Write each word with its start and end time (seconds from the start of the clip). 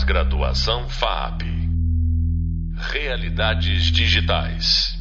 Pós-graduação 0.00 0.88
FAP. 0.88 1.42
Realidades 2.74 3.84
digitais. 3.92 4.94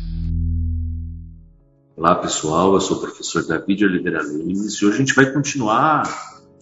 Olá 1.95 2.16
pessoal, 2.16 2.74
eu 2.74 2.82
sou 2.82 2.98
o 2.98 3.00
professor 3.00 3.48
David 3.48 3.85
Oliveira 3.85 4.22
Lemes 4.22 4.74
e 4.74 4.85
hoje 4.85 4.96
a 4.96 5.00
gente 5.00 5.14
vai 5.14 5.32
continuar 5.32 6.04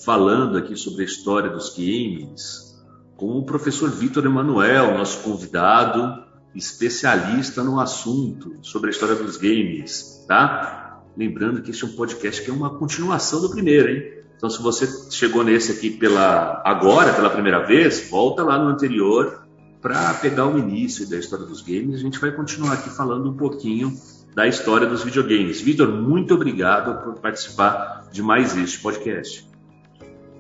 falando 0.06 0.56
aqui 0.56 0.76
sobre 0.76 1.02
a 1.02 1.06
história 1.06 1.50
dos 1.50 1.76
games 1.76 2.80
com 3.16 3.40
o 3.40 3.44
professor 3.44 3.90
Vitor 3.90 4.24
Emanuel, 4.26 4.96
nosso 4.96 5.24
convidado, 5.24 6.24
especialista 6.54 7.64
no 7.64 7.80
assunto 7.80 8.60
sobre 8.62 8.90
a 8.90 8.92
história 8.92 9.16
dos 9.16 9.38
games, 9.38 10.24
tá? 10.28 11.02
Lembrando 11.18 11.64
que 11.64 11.72
esse 11.72 11.84
é 11.84 11.88
um 11.88 11.96
podcast 11.96 12.44
que 12.44 12.52
é 12.52 12.54
uma 12.54 12.78
continuação 12.78 13.42
do 13.42 13.50
primeiro, 13.50 13.90
hein? 13.90 14.17
Então, 14.38 14.52
se 14.52 14.62
você 14.62 14.88
chegou 15.10 15.44
nesse 15.44 15.72
aqui 15.72 15.90
pela 15.90 16.62
agora, 16.64 17.12
pela 17.12 17.30
primeira 17.30 17.66
vez, 17.66 18.08
volta 18.08 18.44
lá 18.44 18.58
no 18.60 18.70
anterior 18.70 19.48
para 19.82 20.14
pegar 20.16 20.48
o 20.48 20.60
início 20.60 21.10
da 21.10 21.18
história 21.18 21.44
dos 21.44 21.62
games. 21.62 21.96
A 21.96 21.98
gente 21.98 22.20
vai 22.20 22.32
continuar 22.32 22.74
aqui 22.74 22.90
falando 22.90 23.30
um 23.32 23.34
pouquinho 23.36 23.92
da 24.36 24.48
história 24.48 24.86
dos 24.86 25.04
videogames. 25.04 25.60
Vitor, 25.60 25.92
muito 25.92 26.36
obrigado 26.36 27.04
por 27.04 27.20
participar 27.20 28.08
de 28.12 28.22
mais 28.22 28.56
este 28.56 28.80
podcast. 28.80 29.50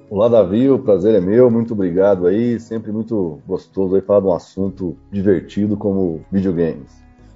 Olá, 0.10 0.30
Davi, 0.30 0.70
o 0.70 0.78
prazer 0.78 1.16
é 1.16 1.20
meu, 1.20 1.50
muito 1.50 1.74
obrigado 1.74 2.28
aí, 2.28 2.60
sempre 2.60 2.92
muito 2.92 3.42
gostoso 3.48 3.96
aí 3.96 4.02
falar 4.02 4.22
de 4.22 4.28
um 4.28 4.34
assunto 4.34 4.96
divertido 5.12 5.76
como 5.76 6.24
videogames. 6.32 6.92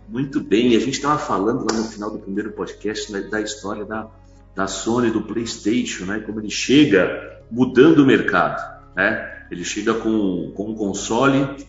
Muito 0.07 0.39
bem, 0.39 0.75
a 0.75 0.80
gente 0.80 0.91
estava 0.91 1.17
falando 1.17 1.66
lá 1.69 1.77
no 1.77 1.83
final 1.85 2.11
do 2.11 2.19
primeiro 2.19 2.52
podcast 2.52 3.11
né, 3.11 3.21
da 3.21 3.41
história 3.41 3.83
da 3.83 4.07
da 4.55 4.67
Sony, 4.67 5.11
do 5.11 5.21
PlayStation, 5.21 6.05
né? 6.05 6.19
Como 6.19 6.39
ele 6.39 6.49
chega 6.49 7.39
mudando 7.49 7.99
o 7.99 8.05
mercado, 8.05 8.61
né? 8.95 9.45
Ele 9.49 9.63
chega 9.63 9.93
com, 9.93 10.51
com 10.55 10.69
um 10.69 10.75
console 10.75 11.65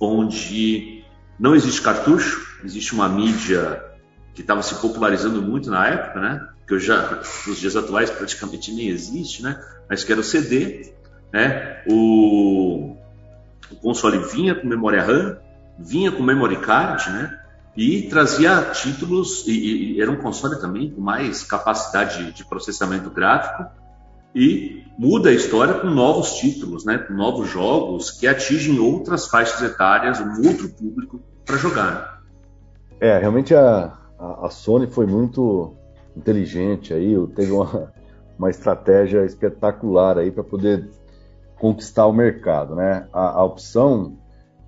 onde 0.00 1.04
não 1.38 1.54
existe 1.54 1.82
cartucho, 1.82 2.58
existe 2.64 2.92
uma 2.94 3.08
mídia 3.08 3.82
que 4.34 4.40
estava 4.40 4.62
se 4.62 4.74
popularizando 4.76 5.42
muito 5.42 5.70
na 5.70 5.86
época, 5.88 6.20
né? 6.20 6.48
Que 6.66 6.74
hoje 6.74 6.86
já 6.86 7.20
nos 7.46 7.58
dias 7.58 7.76
atuais 7.76 8.10
praticamente 8.10 8.72
nem 8.72 8.88
existe, 8.88 9.42
né? 9.42 9.60
Mas 9.88 10.04
que 10.04 10.12
era 10.12 10.20
o 10.20 10.24
CD, 10.24 10.92
né? 11.32 11.82
O, 11.86 12.96
o 13.70 13.76
console 13.76 14.18
vinha 14.18 14.54
com 14.54 14.66
memória 14.66 15.02
RAM, 15.02 15.38
vinha 15.78 16.10
com 16.10 16.22
memory 16.22 16.56
card, 16.56 17.10
né? 17.10 17.41
E 17.76 18.02
trazia 18.02 18.70
títulos, 18.72 19.46
e, 19.46 19.94
e, 19.94 20.02
era 20.02 20.10
um 20.10 20.16
console 20.16 20.60
também 20.60 20.90
com 20.90 21.00
mais 21.00 21.42
capacidade 21.42 22.32
de 22.32 22.44
processamento 22.44 23.10
gráfico, 23.10 23.64
e 24.34 24.84
muda 24.98 25.30
a 25.30 25.32
história 25.32 25.74
com 25.74 25.88
novos 25.88 26.34
títulos, 26.34 26.84
né, 26.84 26.98
com 26.98 27.14
novos 27.14 27.48
jogos 27.48 28.10
que 28.10 28.26
atingem 28.26 28.78
outras 28.78 29.26
faixas 29.26 29.62
etárias, 29.62 30.20
um 30.20 30.46
outro 30.46 30.68
público 30.70 31.20
para 31.44 31.56
jogar. 31.56 32.22
É, 33.00 33.18
realmente 33.18 33.54
a, 33.54 33.92
a, 34.18 34.48
Sony 34.50 34.86
foi 34.86 35.06
muito 35.06 35.74
inteligente 36.16 36.94
aí, 36.94 37.14
teve 37.34 37.52
uma, 37.52 37.92
uma 38.38 38.50
estratégia 38.50 39.24
espetacular 39.24 40.18
aí 40.18 40.30
para 40.30 40.44
poder 40.44 40.88
conquistar 41.58 42.06
o 42.06 42.12
mercado, 42.12 42.74
né? 42.74 43.06
A, 43.12 43.38
a 43.38 43.44
opção 43.44 44.18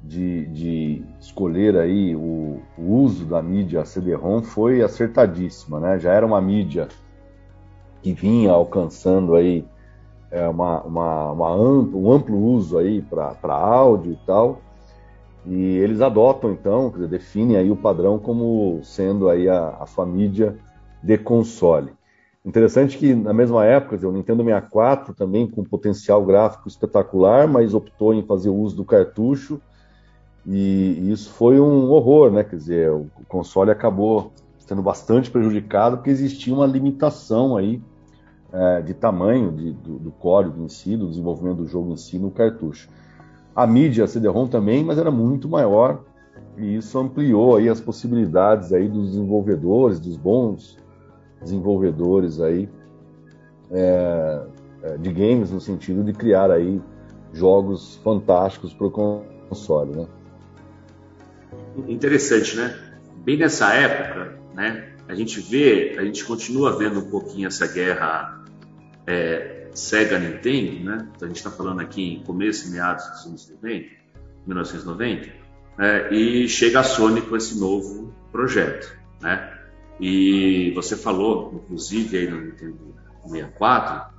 de, 0.06 0.46
de 0.46 1.04
escolher 1.18 1.76
aí 1.76 2.14
o, 2.14 2.60
o, 2.76 2.82
uso 2.82 3.24
da 3.24 3.42
mídia 3.42 3.84
CD-ROM 3.84 4.42
foi 4.42 4.82
acertadíssima, 4.82 5.80
né? 5.80 5.98
Já 5.98 6.12
era 6.12 6.26
uma 6.26 6.40
mídia 6.40 6.88
que 8.02 8.12
vinha 8.12 8.52
alcançando 8.52 9.34
aí 9.34 9.64
é, 10.30 10.46
uma, 10.46 10.82
uma, 10.82 11.32
uma 11.32 11.50
amplo, 11.50 12.02
um 12.02 12.12
amplo 12.12 12.36
uso 12.36 12.76
aí 12.76 13.00
para 13.00 13.54
áudio 13.54 14.12
e 14.12 14.18
tal, 14.26 14.60
e 15.46 15.78
eles 15.78 16.02
adotam 16.02 16.52
então, 16.52 16.90
dizer, 16.90 17.08
definem 17.08 17.56
aí 17.56 17.70
o 17.70 17.76
padrão 17.76 18.18
como 18.18 18.80
sendo 18.82 19.28
aí 19.30 19.48
a, 19.48 19.70
a 19.80 19.86
sua 19.86 20.04
mídia 20.04 20.58
de 21.02 21.16
console. 21.16 21.92
Interessante 22.44 22.98
que 22.98 23.14
na 23.14 23.32
mesma 23.32 23.64
época, 23.64 24.06
o 24.06 24.12
Nintendo 24.12 24.44
64 24.44 25.14
também 25.14 25.48
com 25.48 25.64
potencial 25.64 26.22
gráfico 26.26 26.68
espetacular, 26.68 27.48
mas 27.48 27.72
optou 27.72 28.12
em 28.12 28.22
fazer 28.22 28.50
uso 28.50 28.76
do 28.76 28.84
cartucho 28.84 29.62
e, 30.46 31.10
isso 31.10 31.30
foi 31.30 31.58
um 31.58 31.90
horror, 31.90 32.30
né? 32.30 32.44
Quer 32.44 32.56
dizer, 32.56 32.90
o 32.90 33.06
console 33.28 33.70
acabou 33.70 34.32
sendo 34.58 34.82
bastante 34.82 35.30
prejudicado 35.30 35.96
porque 35.96 36.10
existia 36.10 36.54
uma 36.54 36.66
limitação 36.66 37.56
aí 37.56 37.82
é, 38.52 38.82
de 38.82 38.94
tamanho 38.94 39.52
de, 39.52 39.72
do, 39.72 39.98
do, 39.98 40.10
código 40.12 40.62
em 40.62 40.68
si, 40.68 40.96
do 40.96 41.08
desenvolvimento 41.08 41.58
do 41.58 41.66
jogo 41.66 41.92
em 41.92 41.96
si 41.96 42.18
no 42.18 42.30
cartucho. 42.30 42.88
A 43.54 43.66
mídia 43.66 44.06
CD-ROM 44.06 44.48
também, 44.48 44.84
mas 44.84 44.98
era 44.98 45.10
muito 45.10 45.48
maior 45.48 46.02
e 46.56 46.76
isso 46.76 46.98
ampliou 46.98 47.56
aí 47.56 47.68
as 47.68 47.80
possibilidades 47.80 48.72
aí 48.72 48.88
dos 48.88 49.10
desenvolvedores, 49.10 50.00
dos 50.00 50.16
bons 50.16 50.76
desenvolvedores 51.40 52.40
aí 52.40 52.68
é, 53.70 54.42
é 54.82 54.96
de 54.98 55.12
games 55.12 55.50
no 55.50 55.60
sentido 55.60 56.02
de 56.02 56.12
criar 56.12 56.50
aí 56.50 56.80
jogos 57.32 57.96
fantásticos 57.96 58.72
para 58.72 58.86
o 58.86 59.24
console, 59.48 59.96
né? 59.96 60.06
Interessante, 61.88 62.56
né? 62.56 62.78
Bem 63.24 63.36
nessa 63.36 63.72
época, 63.72 64.38
né? 64.54 64.90
A 65.08 65.14
gente 65.14 65.40
vê, 65.40 65.96
a 65.98 66.04
gente 66.04 66.24
continua 66.24 66.76
vendo 66.76 67.00
um 67.00 67.10
pouquinho 67.10 67.46
essa 67.46 67.66
guerra 67.66 68.42
é, 69.06 69.68
Sega 69.74 70.18
Nintendo, 70.18 70.84
né? 70.84 71.08
Então 71.14 71.26
a 71.26 71.28
gente 71.28 71.36
está 71.36 71.50
falando 71.50 71.80
aqui 71.80 72.14
em 72.14 72.22
começo 72.22 72.70
meados 72.70 73.06
dos 73.08 73.26
anos 73.26 73.50
90, 73.62 73.88
1990, 74.46 75.32
né? 75.78 76.12
e 76.12 76.48
chega 76.48 76.80
a 76.80 76.84
Sony 76.84 77.20
com 77.22 77.36
esse 77.36 77.58
novo 77.58 78.14
projeto, 78.30 78.96
né? 79.20 79.52
E 80.00 80.72
você 80.74 80.96
falou, 80.96 81.52
inclusive 81.54 82.16
aí 82.16 82.28
no 82.28 82.40
Nintendo 82.40 82.94
64, 83.22 84.14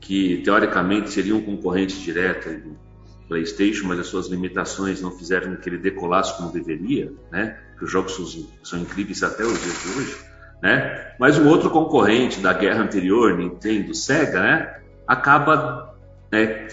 que 0.00 0.42
teoricamente 0.42 1.10
seria 1.10 1.34
um 1.34 1.42
concorrente 1.42 2.00
direto 2.00 2.48
do 2.48 2.87
PlayStation, 3.28 3.86
mas 3.86 4.00
as 4.00 4.06
suas 4.06 4.26
limitações 4.26 5.00
não 5.00 5.10
fizeram 5.10 5.56
que 5.56 5.68
ele 5.68 5.78
decolasse 5.78 6.36
como 6.36 6.52
deveria, 6.52 7.12
né? 7.30 7.58
Que 7.78 7.84
os 7.84 7.90
jogos 7.90 8.14
são, 8.14 8.46
são 8.62 8.78
incríveis 8.80 9.22
até 9.22 9.44
os 9.44 9.60
dias 9.62 9.82
de 9.82 9.88
hoje, 9.90 10.16
né? 10.62 11.12
Mas 11.18 11.38
um 11.38 11.46
outro 11.46 11.70
concorrente 11.70 12.40
da 12.40 12.52
guerra 12.52 12.82
anterior, 12.82 13.36
Nintendo, 13.36 13.94
Sega, 13.94 14.40
né? 14.40 14.80
Acaba 15.06 15.94
né, 16.32 16.68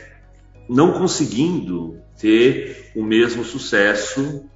não 0.70 0.94
conseguindo 0.94 2.00
ter 2.20 2.92
o 2.96 3.04
mesmo 3.04 3.44
sucesso 3.44 4.50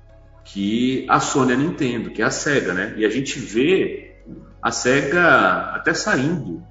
que 0.43 1.05
a 1.09 1.19
Sony 1.19 1.53
a 1.53 1.57
Nintendo, 1.57 2.09
que 2.09 2.21
é 2.21 2.25
a 2.25 2.31
Sega, 2.31 2.73
né? 2.73 2.93
E 2.97 3.05
a 3.05 3.09
gente 3.09 3.37
vê 3.37 4.15
a 4.61 4.71
Sega 4.71 5.73
até 5.75 5.93
saindo 5.93 6.63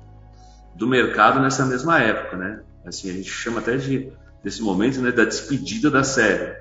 do 0.74 0.86
mercado 0.86 1.40
nessa 1.40 1.66
mesma 1.66 2.00
época, 2.00 2.36
né? 2.36 2.60
Assim, 2.84 3.10
a 3.10 3.12
gente 3.12 3.30
chama 3.30 3.60
até 3.60 3.76
de 3.76 4.10
desse 4.42 4.62
momento 4.62 5.00
né, 5.00 5.10
da 5.10 5.24
despedida 5.24 5.90
da 5.90 6.04
série, 6.04 6.56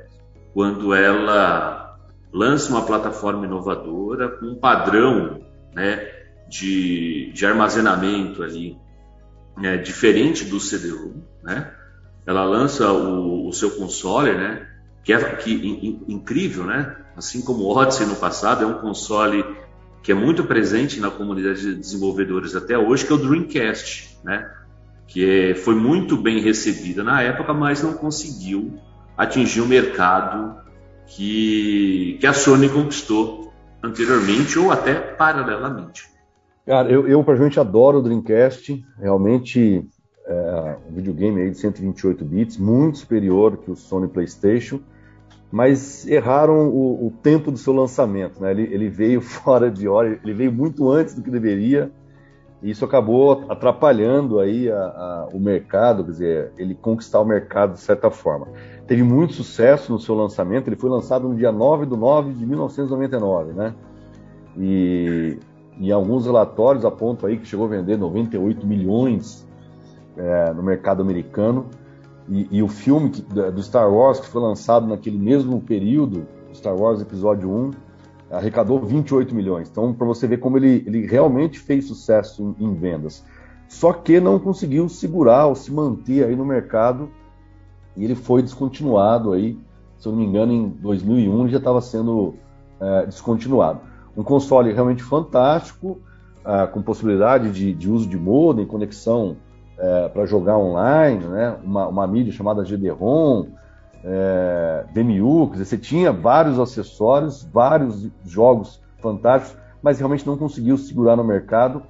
quando 0.54 0.94
ela 0.94 1.98
lança 2.34 2.70
uma 2.70 2.86
plataforma 2.86 3.46
inovadora 3.46 4.30
com 4.30 4.48
um 4.48 4.56
padrão 4.56 5.42
né, 5.74 6.08
de, 6.50 7.32
de 7.34 7.46
armazenamento 7.46 8.44
ali 8.44 8.78
né, 9.58 9.78
diferente 9.78 10.46
do 10.46 10.60
CD-ROM, 10.60 11.22
né? 11.44 11.72
Ela 12.26 12.44
lança 12.44 12.92
o, 12.92 13.48
o, 13.48 13.54
seu 13.54 13.72
console, 13.72 14.34
né? 14.34 14.68
Que 15.04 15.14
é 15.14 15.36
que, 15.36 15.52
in, 15.52 16.04
incrível, 16.08 16.66
né? 16.66 16.96
Assim 17.16 17.42
como 17.42 17.64
o 17.64 17.76
Odyssey 17.76 18.06
no 18.06 18.16
passado, 18.16 18.64
é 18.64 18.68
um 18.68 18.80
console 18.80 19.44
que 20.04 20.12
é 20.12 20.16
muito 20.16 20.44
presente 20.44 21.00
na 21.00 21.10
comunidade 21.10 21.62
de 21.62 21.76
desenvolvedores 21.76 22.56
até 22.56 22.78
hoje, 22.78 23.06
que 23.06 23.12
é 23.12 23.16
o 23.16 23.18
Dreamcast, 23.18 24.20
né? 24.24 24.50
Que 25.08 25.56
foi 25.56 25.76
muito 25.76 26.18
bem 26.18 26.42
recebida 26.42 27.04
na 27.04 27.22
época, 27.22 27.54
mas 27.54 27.82
não 27.82 27.94
conseguiu 27.94 28.74
atingir 29.18 29.62
o 29.62 29.68
mercado 29.68 30.58
que, 31.08 32.18
que 32.20 32.28
a 32.28 32.34
Sony 32.34 32.70
conquistou 32.70 33.54
anteriormente 33.82 34.60
ou 34.60 34.72
até 34.72 34.96
paralelamente. 34.96 36.10
Cara, 36.66 36.92
eu, 36.92 37.08
eu 37.08 37.24
praticamente 37.24 37.60
adoro 37.60 38.00
o 38.00 38.02
Dreamcast, 38.02 38.86
realmente 39.00 39.88
é 40.28 40.78
um 40.90 40.94
videogame 40.94 41.42
aí 41.42 41.50
de 41.50 41.58
128 41.58 42.26
bits, 42.26 42.58
muito 42.58 42.98
superior 42.98 43.58
que 43.58 43.72
o 43.72 43.76
Sony 43.76 44.10
PlayStation, 44.10 44.82
mas 45.50 46.06
erraram 46.06 46.68
o, 46.68 47.08
o 47.08 47.12
tempo 47.24 47.50
do 47.50 47.58
seu 47.58 47.72
lançamento, 47.72 48.42
né? 48.42 48.52
Ele, 48.52 48.64
ele 48.64 48.90
veio 48.90 49.22
fora 49.24 49.72
de 49.72 49.88
hora, 49.88 50.20
ele 50.22 50.34
veio 50.34 50.52
muito 50.52 50.92
antes 50.92 51.16
do 51.16 51.22
que 51.22 51.32
deveria, 51.32 51.90
isso 52.62 52.84
acabou 52.84 53.46
atrapalhando 53.50 54.40
aí 54.40 54.72
a, 54.72 54.78
a, 54.78 55.30
o 55.32 55.40
mercado, 55.40 56.04
quer 56.04 56.12
dizer, 56.12 56.52
ele 56.58 56.74
conquistar 56.74 57.20
o 57.20 57.26
mercado 57.26 57.74
de 57.74 57.80
certa 57.80 58.10
forma. 58.10 58.48
Teve 58.88 59.04
muito 59.04 59.34
sucesso 59.34 59.92
no 59.92 60.00
seu 60.00 60.16
lançamento, 60.16 60.68
ele 60.68 60.76
foi 60.76 60.90
lançado 60.90 61.28
no 61.28 61.36
dia 61.36 61.52
9 61.52 61.86
de 61.86 61.96
9 61.96 62.34
de 62.34 62.46
1999, 62.46 63.54
né? 63.54 63.76
E, 64.58 65.38
e 65.80 65.92
alguns 65.92 66.26
relatórios 66.26 66.84
apontam 66.84 67.30
aí 67.30 67.38
que 67.38 67.46
chegou 67.46 67.68
a 67.68 67.70
vender 67.70 67.98
98 67.98 68.66
milhões 68.66 69.48
é, 70.18 70.52
no 70.54 70.64
mercado 70.64 71.02
americano. 71.02 71.68
E, 72.28 72.48
e 72.52 72.64
o 72.64 72.68
filme 72.68 73.12
que, 73.12 73.22
do 73.22 73.62
Star 73.62 73.92
Wars, 73.94 74.20
que 74.20 74.28
foi 74.28 74.42
lançado 74.42 74.88
naquele 74.88 75.18
mesmo 75.18 75.62
período, 75.62 76.26
Star 76.54 76.76
Wars 76.76 77.02
Episódio 77.02 77.50
1, 77.50 77.72
arrecadou 78.32 78.80
28 78.80 79.34
milhões. 79.34 79.70
Então, 79.70 79.94
para 79.94 80.06
você 80.06 80.28
ver 80.28 80.38
como 80.38 80.58
ele, 80.58 80.84
ele 80.86 81.06
realmente 81.06 81.60
fez 81.60 81.86
sucesso 81.86 82.56
em, 82.60 82.66
em, 82.66 82.74
vendas. 82.74 83.24
Só 83.68 83.94
que 83.94 84.20
não 84.20 84.40
conseguiu 84.40 84.88
segurar 84.90 85.48
ou 85.48 85.56
se 85.56 85.72
manter 85.72 86.26
aí 86.26 86.36
no 86.36 86.46
mercado 86.46 87.10
e 87.96 88.04
ele 88.04 88.16
foi 88.16 88.42
descontinuado 88.42 89.34
aí, 89.34 89.58
se 89.98 90.08
eu 90.08 90.12
não 90.12 90.20
me 90.20 90.26
engano, 90.26 90.54
em 90.54 90.70
2001 90.70 91.42
ele 91.42 91.52
já 91.52 91.58
estava 91.58 91.82
sendo 91.82 92.36
é, 92.80 93.06
descontinuado. 93.06 93.82
Um 94.16 94.24
console 94.24 94.72
realmente 94.72 95.04
fantástico, 95.04 96.00
é, 96.46 96.68
com 96.68 96.82
possibilidade 96.82 97.52
de, 97.52 97.74
de, 97.74 97.90
uso 97.90 98.08
de 98.08 98.18
modem, 98.18 98.66
conexão 98.66 99.38
é, 99.78 100.10
para 100.10 100.26
jogar 100.26 100.58
online, 100.58 101.26
né? 101.26 101.58
uma, 101.64 101.88
uma 101.88 102.08
mídia 102.08 102.32
chamada 102.32 102.64
GD-ROM, 102.64 103.48
é, 104.04 104.86
DMU, 104.94 105.48
você 105.48 105.78
tinha 105.78 106.12
vários 106.12 106.60
acessórios, 106.60 107.44
vários 107.44 108.10
jogos 108.26 108.80
fantásticos, 109.02 109.58
mas 109.82 110.00
realmente 110.00 110.26
não 110.26 110.38
conseguiu 110.38 110.78
segurar 110.78 111.16
no 111.16 111.24
mercado 111.24 111.84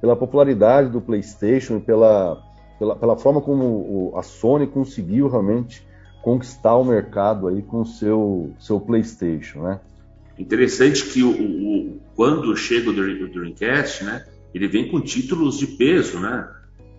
pela 0.00 0.16
popularidade 0.16 0.90
do 0.90 1.00
PlayStation 1.00 1.76
e 1.76 1.80
pela, 1.80 2.42
pela, 2.78 2.96
pela 2.96 3.16
forma 3.16 3.40
como 3.40 4.12
a 4.16 4.22
Sony 4.22 4.66
conseguiu 4.66 5.28
realmente 5.28 5.86
conquistar 6.22 6.76
o 6.76 6.84
mercado 6.84 7.48
aí 7.48 7.62
com 7.62 7.82
o 7.82 7.86
seu, 7.86 8.52
seu 8.58 8.80
PlayStation, 8.80 9.60
né? 9.62 9.80
Interessante 10.38 11.06
que 11.06 11.22
o, 11.22 11.30
o 11.30 12.00
quando 12.14 12.54
chega 12.56 12.90
o 12.90 12.92
Dreamcast, 12.92 14.04
né, 14.04 14.24
ele 14.52 14.68
vem 14.68 14.88
com 14.88 15.00
títulos 15.00 15.58
de 15.58 15.66
peso, 15.66 16.18
né? 16.18 16.48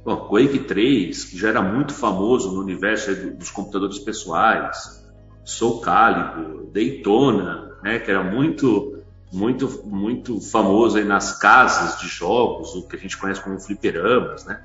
Bom, 0.08 0.16
Quake 0.30 0.60
3, 0.60 1.26
que 1.26 1.38
já 1.38 1.50
era 1.50 1.62
muito 1.62 1.94
famoso 1.94 2.54
no 2.54 2.62
universo 2.62 3.14
dos 3.34 3.52
computadores 3.52 4.00
pessoais, 4.00 5.06
Soul 5.44 5.82
Calibur, 5.82 6.68
Daytona, 6.72 7.74
né, 7.84 8.00
que 8.00 8.10
era 8.10 8.24
muito, 8.24 9.04
muito, 9.34 9.86
muito 9.86 10.40
famoso 10.40 10.98
aí 10.98 11.04
nas 11.04 11.38
casas 11.38 12.00
de 12.00 12.08
jogos, 12.08 12.74
o 12.74 12.88
que 12.88 12.96
a 12.96 13.00
gente 13.00 13.18
conhece 13.18 13.42
como 13.42 13.60
fliperamas, 13.60 14.46
né? 14.46 14.64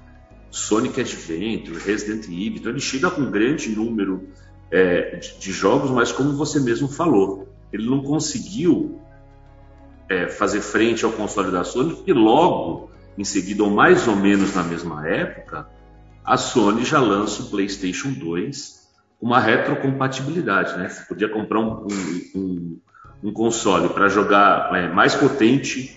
Sonic 0.48 1.00
Adventure, 1.00 1.76
Resident 1.76 2.26
Evil. 2.26 2.58
Então 2.58 2.70
ele 2.70 2.78
chega 2.78 3.10
com 3.10 3.22
um 3.22 3.30
grande 3.32 3.68
número 3.74 4.28
é, 4.70 5.16
de, 5.16 5.38
de, 5.40 5.50
jogos, 5.50 5.90
mas 5.90 6.12
como 6.12 6.34
você 6.34 6.60
mesmo 6.60 6.86
falou, 6.86 7.48
ele 7.72 7.90
não 7.90 8.00
conseguiu 8.00 9.00
é, 10.08 10.28
fazer 10.28 10.60
frente 10.60 11.04
ao 11.04 11.10
console 11.10 11.50
da 11.50 11.64
Sony, 11.64 12.00
e 12.06 12.12
logo 12.12 12.91
em 13.16 13.24
seguida, 13.24 13.62
ou 13.62 13.70
mais 13.70 14.08
ou 14.08 14.16
menos 14.16 14.54
na 14.54 14.62
mesma 14.62 15.06
época, 15.06 15.68
a 16.24 16.36
Sony 16.36 16.84
já 16.84 17.00
lança 17.00 17.42
o 17.42 17.50
PlayStation 17.50 18.12
2 18.12 18.82
uma 19.20 19.38
retrocompatibilidade, 19.38 20.76
né? 20.76 20.88
Você 20.88 21.04
podia 21.04 21.28
comprar 21.28 21.60
um, 21.60 21.86
um, 22.34 22.80
um 23.22 23.32
console 23.32 23.88
para 23.90 24.08
jogar 24.08 24.74
é, 24.74 24.88
mais 24.88 25.14
potente 25.14 25.96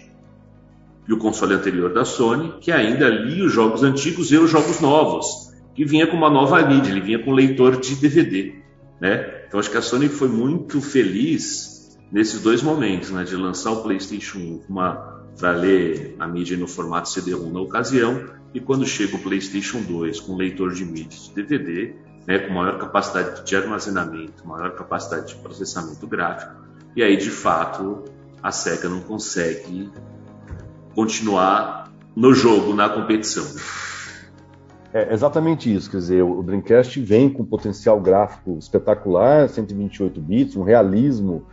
que 1.05 1.13
o 1.13 1.17
console 1.17 1.55
anterior 1.55 1.91
da 1.91 2.05
Sony, 2.05 2.53
que 2.61 2.71
ainda 2.71 3.09
lia 3.09 3.45
os 3.45 3.51
jogos 3.51 3.83
antigos 3.83 4.31
e 4.31 4.37
os 4.37 4.49
jogos 4.49 4.79
novos, 4.79 5.53
que 5.73 5.83
vinha 5.83 6.07
com 6.07 6.15
uma 6.15 6.29
nova 6.29 6.61
mídia, 6.65 6.91
ele 6.91 7.01
vinha 7.01 7.19
com 7.19 7.31
leitor 7.31 7.79
de 7.79 7.95
DVD, 7.95 8.55
né? 8.99 9.45
Então 9.47 9.59
acho 9.59 9.71
que 9.71 9.77
a 9.77 9.81
Sony 9.81 10.07
foi 10.07 10.27
muito 10.27 10.79
feliz 10.79 11.97
nesses 12.11 12.41
dois 12.41 12.61
momentos, 12.61 13.09
né? 13.09 13.23
De 13.23 13.35
lançar 13.35 13.71
o 13.71 13.81
PlayStation 13.81 14.37
1 14.37 14.57
com 14.59 14.73
uma 14.73 15.24
para 15.37 15.51
ler 15.51 16.15
a 16.19 16.27
mídia 16.27 16.57
no 16.57 16.67
formato 16.67 17.09
CD-ROM 17.09 17.51
na 17.51 17.59
ocasião, 17.59 18.23
e 18.53 18.59
quando 18.59 18.85
chega 18.85 19.15
o 19.15 19.19
PlayStation 19.19 19.81
2 19.81 20.19
com 20.21 20.35
leitor 20.35 20.73
de 20.73 20.85
mídias 20.85 21.29
de 21.29 21.43
DVD, 21.43 21.93
né, 22.25 22.39
com 22.39 22.53
maior 22.53 22.79
capacidade 22.79 23.45
de 23.45 23.55
armazenamento, 23.55 24.47
maior 24.47 24.71
capacidade 24.75 25.27
de 25.27 25.35
processamento 25.35 26.07
gráfico, 26.07 26.55
e 26.95 27.03
aí 27.03 27.17
de 27.17 27.29
fato 27.29 28.03
a 28.41 28.51
SEGA 28.51 28.87
não 28.87 29.01
consegue 29.01 29.91
continuar 30.93 31.91
no 32.15 32.33
jogo, 32.33 32.73
na 32.73 32.87
competição. 32.87 33.45
É 34.93 35.13
exatamente 35.13 35.73
isso, 35.73 35.91
quer 35.91 35.97
dizer, 35.97 36.23
o 36.23 36.41
Dreamcast 36.41 37.01
vem 37.01 37.29
com 37.29 37.43
potencial 37.43 37.99
gráfico 37.99 38.57
espetacular, 38.57 39.49
128 39.49 40.21
bits, 40.21 40.55
um 40.55 40.63
realismo 40.63 41.45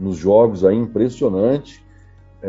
nos 0.00 0.16
jogos 0.16 0.64
aí 0.64 0.74
impressionante, 0.74 1.84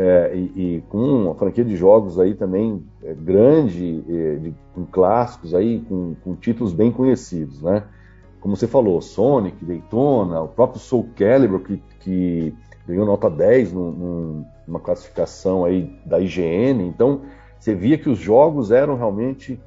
é, 0.00 0.32
e, 0.32 0.76
e, 0.76 0.84
com 0.88 1.24
uma 1.24 1.34
franquia 1.34 1.64
de 1.64 1.74
jogos 1.76 2.20
aí 2.20 2.32
também 2.32 2.84
é, 3.02 3.12
grande, 3.12 4.04
é, 4.08 4.36
de, 4.36 4.54
com 4.72 4.86
clássicos 4.86 5.52
aí, 5.52 5.80
com, 5.88 6.14
com, 6.22 6.36
títulos 6.36 6.72
bem 6.72 6.92
conhecidos, 6.92 7.60
né? 7.62 7.82
Como 8.40 8.56
você 8.56 8.68
falou, 8.68 9.00
Sonic, 9.02 9.64
Daytona, 9.64 10.40
o 10.40 10.46
próprio 10.46 10.78
Soul 10.78 11.08
Calibur, 11.16 11.64
que, 11.64 11.82
que 11.98 12.54
ganhou 12.86 13.04
nota 13.04 13.28
10 13.28 13.72
num, 13.72 14.44
numa 14.68 14.78
classificação 14.78 15.64
aí 15.64 15.92
da 16.06 16.20
IGN, 16.20 16.86
então 16.86 17.22
você 17.58 17.74
via 17.74 17.98
que 17.98 18.08
os 18.08 18.20
jogos 18.20 18.70
eram 18.70 18.96
realmente 18.96 19.60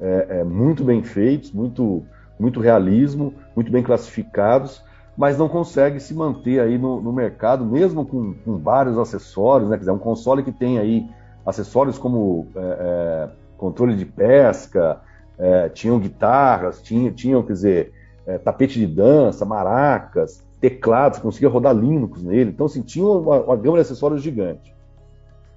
é, 0.00 0.40
é, 0.40 0.44
muito 0.44 0.82
bem 0.82 1.04
feitos, 1.04 1.52
muito, 1.52 2.02
muito 2.36 2.58
realismo, 2.58 3.32
muito 3.54 3.70
bem 3.70 3.84
classificados, 3.84 4.82
mas 5.18 5.36
não 5.36 5.48
consegue 5.48 5.98
se 5.98 6.14
manter 6.14 6.60
aí 6.60 6.78
no, 6.78 7.00
no 7.00 7.12
mercado, 7.12 7.64
mesmo 7.64 8.06
com, 8.06 8.34
com, 8.34 8.56
vários 8.56 8.96
acessórios, 8.96 9.68
né? 9.68 9.74
Quer 9.74 9.80
dizer, 9.80 9.90
um 9.90 9.98
console 9.98 10.44
que 10.44 10.52
tem 10.52 10.78
aí 10.78 11.10
acessórios 11.44 11.98
como 11.98 12.46
é, 12.54 12.60
é, 12.60 13.28
controle 13.56 13.96
de 13.96 14.04
pesca, 14.04 15.00
é, 15.36 15.68
tinham 15.70 15.98
guitarras, 15.98 16.80
tinham, 16.80 17.12
tinham 17.12 17.42
quer 17.42 17.52
dizer, 17.52 17.92
é, 18.28 18.38
tapete 18.38 18.78
de 18.78 18.86
dança, 18.86 19.44
maracas, 19.44 20.40
teclados, 20.60 21.18
conseguia 21.18 21.48
rodar 21.48 21.74
Linux 21.74 22.22
nele. 22.22 22.50
Então, 22.50 22.66
assim, 22.66 22.82
tinha 22.82 23.04
uma, 23.04 23.40
uma 23.40 23.56
gama 23.56 23.78
de 23.78 23.80
acessórios 23.82 24.22
gigante. 24.22 24.72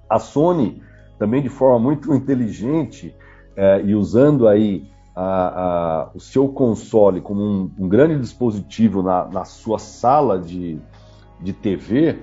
A 0.09 0.17
Sony, 0.17 0.81
também 1.19 1.39
de 1.39 1.49
forma 1.49 1.77
muito 1.77 2.11
inteligente 2.15 3.15
é, 3.55 3.79
e 3.83 3.93
usando 3.93 4.47
aí 4.47 4.89
a, 5.15 5.23
a, 5.23 6.09
o 6.13 6.19
seu 6.19 6.47
console 6.47 7.21
como 7.21 7.41
um, 7.41 7.71
um 7.77 7.87
grande 7.87 8.17
dispositivo 8.19 9.03
na, 9.03 9.25
na, 9.25 9.45
sua 9.45 9.77
sala 9.77 10.39
de, 10.39 10.79
de 11.39 11.51
TV, 11.51 12.17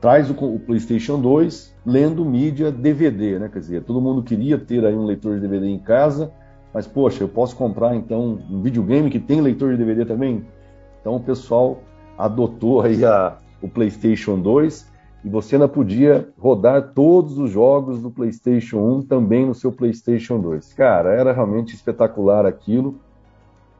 traz 0.00 0.30
o, 0.30 0.34
o, 0.34 0.58
PlayStation 0.58 1.20
2 1.20 1.74
lendo 1.84 2.24
mídia 2.24 2.70
DVD, 2.72 3.38
né? 3.38 3.48
Quer 3.52 3.58
dizer, 3.58 3.84
todo 3.84 4.00
mundo 4.00 4.22
queria 4.22 4.58
ter 4.58 4.84
aí 4.84 4.94
um 4.94 5.04
leitor 5.04 5.34
de 5.34 5.40
DVD 5.40 5.66
em 5.66 5.78
casa, 5.78 6.32
mas 6.72 6.86
poxa, 6.86 7.22
eu 7.22 7.28
posso 7.28 7.54
comprar 7.54 7.94
então 7.94 8.38
um 8.50 8.62
videogame 8.62 9.10
que 9.10 9.18
tem 9.18 9.40
leitor 9.40 9.72
de 9.72 9.78
DVD 9.78 10.04
também? 10.04 10.44
Então 11.00 11.16
o 11.16 11.20
pessoal 11.20 11.82
adotou 12.16 12.80
aí 12.80 13.04
a, 13.04 13.36
o 13.60 13.68
PlayStation 13.68 14.38
2 14.40 14.90
e 15.24 15.28
você 15.28 15.54
ainda 15.54 15.68
podia 15.68 16.28
rodar 16.38 16.92
todos 16.94 17.38
os 17.38 17.50
jogos 17.50 18.00
do 18.00 18.10
PlayStation 18.10 18.78
1 18.78 19.02
também 19.02 19.46
no 19.46 19.54
seu 19.54 19.70
PlayStation 19.70 20.40
2. 20.40 20.72
Cara, 20.74 21.12
era 21.12 21.32
realmente 21.32 21.74
espetacular 21.74 22.44
aquilo 22.44 22.98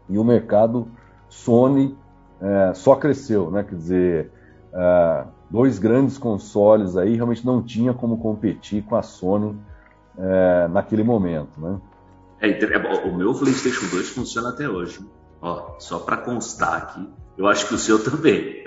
e 0.09 0.19
o 0.19 0.25
mercado 0.25 0.87
Sony 1.29 1.97
é, 2.41 2.75
só 2.75 2.95
cresceu, 2.95 3.51
né? 3.51 3.65
Quer 3.65 3.75
dizer, 3.75 4.31
é, 4.73 5.25
dois 5.51 5.79
grandes 5.79 6.17
consoles 6.17 6.97
aí 6.97 7.17
realmente 7.17 7.45
não 7.45 7.63
tinha 7.63 7.93
como 7.93 8.19
competir 8.19 8.83
com 8.85 8.95
a 8.95 9.03
Sony 9.03 9.57
é, 10.17 10.69
naquele 10.69 11.03
momento, 11.03 11.61
né? 11.61 11.81
É, 12.41 13.09
o 13.09 13.17
meu 13.17 13.35
PlayStation 13.35 13.87
2 13.89 14.11
funciona 14.11 14.51
até 14.51 14.69
hoje. 14.69 15.01
Ó, 15.43 15.75
só 15.81 15.99
para 15.99 16.19
constar 16.19 16.77
aqui, 16.77 17.09
eu 17.37 17.49
acho 17.49 17.67
que 17.67 17.75
o 17.75 17.79
seu 17.79 18.03
também. 18.03 18.63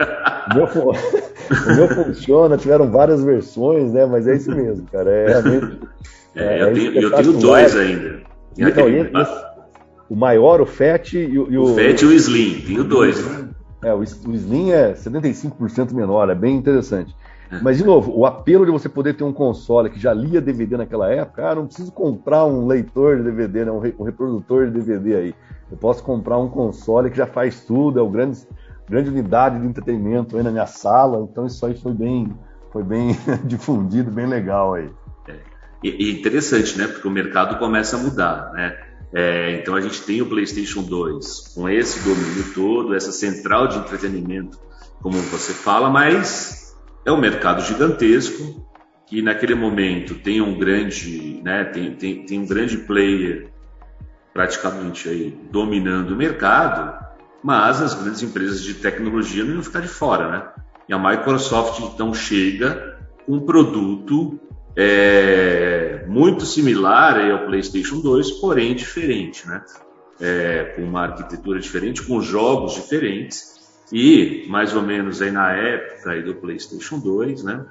O 0.51 0.55
meu, 0.55 0.67
o 0.91 1.75
meu 1.75 1.87
funciona, 1.87 2.57
tiveram 2.57 2.91
várias 2.91 3.23
versões, 3.23 3.93
né? 3.93 4.05
Mas 4.05 4.27
é 4.27 4.35
isso 4.35 4.53
mesmo, 4.53 4.85
cara. 4.91 5.09
É 5.09 5.27
realmente. 5.27 5.79
É, 6.35 6.61
eu, 6.61 6.67
é 6.67 6.73
tenho, 6.73 6.93
eu 6.99 7.11
tenho 7.11 7.33
dois 7.33 7.75
ainda. 7.77 8.23
Não, 8.57 8.67
aquele... 8.67 9.11
o 10.09 10.15
maior, 10.15 10.59
o 10.59 10.65
FAT 10.65 11.13
e 11.13 11.39
o. 11.39 11.47
o, 11.63 11.79
e 11.79 12.05
o 12.05 12.11
Slim, 12.11 12.61
tenho 12.67 12.83
dois. 12.83 13.25
Né? 13.25 13.49
É, 13.81 13.93
o, 13.93 13.99
o 13.99 14.33
Slim 14.33 14.71
é 14.71 14.93
75% 14.93 15.93
menor, 15.93 16.29
é 16.29 16.35
bem 16.35 16.57
interessante. 16.57 17.15
É. 17.51 17.59
Mas, 17.61 17.77
de 17.77 17.83
novo, 17.83 18.11
o 18.17 18.25
apelo 18.25 18.65
de 18.65 18.71
você 18.71 18.89
poder 18.89 19.13
ter 19.13 19.23
um 19.23 19.33
console 19.33 19.89
que 19.89 19.99
já 19.99 20.13
lia 20.13 20.41
DVD 20.41 20.77
naquela 20.77 21.11
época, 21.11 21.49
ah, 21.49 21.55
não 21.55 21.65
preciso 21.65 21.91
comprar 21.91 22.45
um 22.45 22.65
leitor 22.65 23.17
de 23.17 23.23
DVD, 23.23 23.65
né, 23.65 23.71
um, 23.71 24.03
reprodutor 24.03 24.65
de 24.65 24.71
DVD 24.71 25.15
aí. 25.15 25.35
Eu 25.69 25.77
posso 25.77 26.03
comprar 26.03 26.37
um 26.37 26.49
console 26.49 27.09
que 27.09 27.17
já 27.17 27.27
faz 27.27 27.61
tudo, 27.61 27.99
é 27.99 28.01
o 28.01 28.09
grande, 28.09 28.47
grande 28.89 29.09
unidade 29.09 29.59
de 29.59 29.67
entretenimento 29.67 30.37
aí 30.37 30.43
na 30.43 30.51
minha 30.51 30.67
sala. 30.67 31.27
Então 31.29 31.45
isso 31.45 31.65
aí 31.65 31.75
foi 31.75 31.93
bem, 31.93 32.31
foi 32.71 32.83
bem 32.83 33.15
difundido, 33.45 34.11
bem 34.11 34.27
legal 34.27 34.75
aí. 34.75 34.89
É. 35.27 35.35
E, 35.83 36.11
interessante, 36.19 36.77
né? 36.77 36.87
Porque 36.87 37.07
o 37.07 37.11
mercado 37.11 37.57
começa 37.59 37.95
a 37.95 37.99
mudar, 37.99 38.51
né? 38.53 38.75
É, 39.13 39.59
então 39.61 39.75
a 39.75 39.81
gente 39.81 40.01
tem 40.01 40.21
o 40.21 40.25
PlayStation 40.25 40.81
2 40.81 41.53
com 41.55 41.69
esse 41.69 42.03
domínio 42.03 42.53
todo, 42.53 42.93
essa 42.93 43.11
central 43.11 43.67
de 43.67 43.77
entretenimento, 43.77 44.59
como 45.01 45.17
você 45.17 45.53
fala, 45.53 45.89
mas 45.89 46.64
é 47.05 47.11
um 47.11 47.17
mercado 47.17 47.61
gigantesco 47.61 48.65
que 49.05 49.21
naquele 49.21 49.53
momento 49.53 50.15
tem 50.15 50.41
um 50.41 50.57
grande, 50.57 51.39
né, 51.43 51.63
tem, 51.65 51.93
tem, 51.93 52.25
tem 52.25 52.39
um 52.39 52.47
grande 52.47 52.77
player 52.77 53.49
praticamente 54.33 55.07
aí 55.07 55.37
dominando 55.51 56.11
o 56.11 56.15
mercado, 56.15 57.05
mas 57.43 57.81
as 57.81 57.93
grandes 57.93 58.23
empresas 58.23 58.61
de 58.61 58.73
tecnologia 58.73 59.43
não 59.43 59.53
iam 59.53 59.63
ficar 59.63 59.79
de 59.79 59.87
fora, 59.87 60.29
né? 60.29 60.49
E 60.89 60.93
a 60.93 60.99
Microsoft 60.99 61.79
então 61.79 62.13
chega 62.13 62.99
com 63.25 63.33
um 63.33 63.45
produto 63.45 64.39
é, 64.75 66.03
muito 66.07 66.45
similar 66.45 67.19
ao 67.31 67.45
PlayStation 67.45 67.99
2, 67.99 68.31
porém 68.31 68.75
diferente, 68.75 69.47
né? 69.47 69.63
É, 70.19 70.73
com 70.75 70.81
uma 70.81 71.03
arquitetura 71.03 71.59
diferente, 71.59 72.01
com 72.01 72.19
jogos 72.19 72.73
diferentes 72.73 73.54
e 73.91 74.45
mais 74.49 74.75
ou 74.75 74.81
menos 74.81 75.21
aí 75.21 75.31
na 75.31 75.51
época 75.51 76.11
aí 76.11 76.23
do 76.23 76.35
PlayStation 76.35 76.99
2, 76.99 77.43
né? 77.43 77.65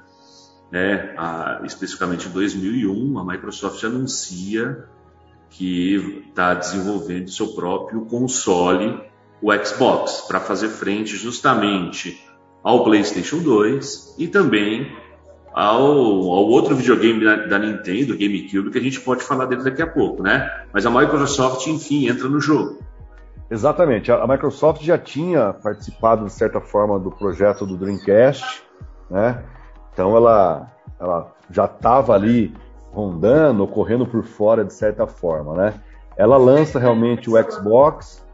É, 0.71 1.13
a, 1.17 1.61
especificamente 1.63 2.27
em 2.27 2.31
2001, 2.31 3.19
a 3.19 3.25
Microsoft 3.25 3.83
anuncia 3.83 4.85
que 5.49 6.23
está 6.27 6.53
desenvolvendo 6.53 7.29
seu 7.29 7.49
próprio 7.49 8.01
console, 8.05 8.99
o 9.41 9.53
Xbox, 9.53 10.25
para 10.27 10.39
fazer 10.39 10.69
frente 10.69 11.15
justamente 11.15 12.21
ao 12.63 12.83
PlayStation 12.83 13.37
2 13.37 14.15
e 14.17 14.27
também 14.27 14.91
ao, 15.53 15.79
ao 15.79 16.49
outro 16.49 16.75
videogame 16.75 17.23
da, 17.23 17.35
da, 17.45 17.59
Nintendo, 17.59 18.17
GameCube, 18.17 18.71
que 18.71 18.77
a 18.77 18.81
gente 18.81 18.99
pode 18.99 19.23
falar 19.23 19.45
dele 19.45 19.63
daqui 19.63 19.81
a 19.81 19.87
pouco, 19.87 20.21
né? 20.21 20.65
Mas 20.73 20.85
a 20.85 20.89
Microsoft, 20.89 21.65
enfim, 21.67 22.09
entra 22.09 22.27
no 22.27 22.41
jogo. 22.41 22.79
Exatamente. 23.49 24.11
A 24.11 24.25
Microsoft 24.25 24.83
já 24.83 24.97
tinha 24.97 25.53
participado, 25.53 26.25
de 26.25 26.31
certa 26.31 26.59
forma, 26.59 26.99
do 26.99 27.11
projeto 27.11 27.65
do 27.65 27.77
Dreamcast, 27.77 28.63
né? 29.09 29.43
Então 29.93 30.15
ela, 30.15 30.71
ela 30.99 31.31
já 31.49 31.65
estava 31.65 32.13
ali 32.13 32.53
rondando, 32.91 33.67
correndo 33.67 34.05
por 34.05 34.23
fora, 34.23 34.63
de 34.63 34.73
certa 34.73 35.05
forma, 35.05 35.53
né? 35.53 35.73
Ela 36.17 36.37
lança 36.37 36.79
realmente 36.79 37.29
o 37.29 37.51
Xbox. 37.51 38.25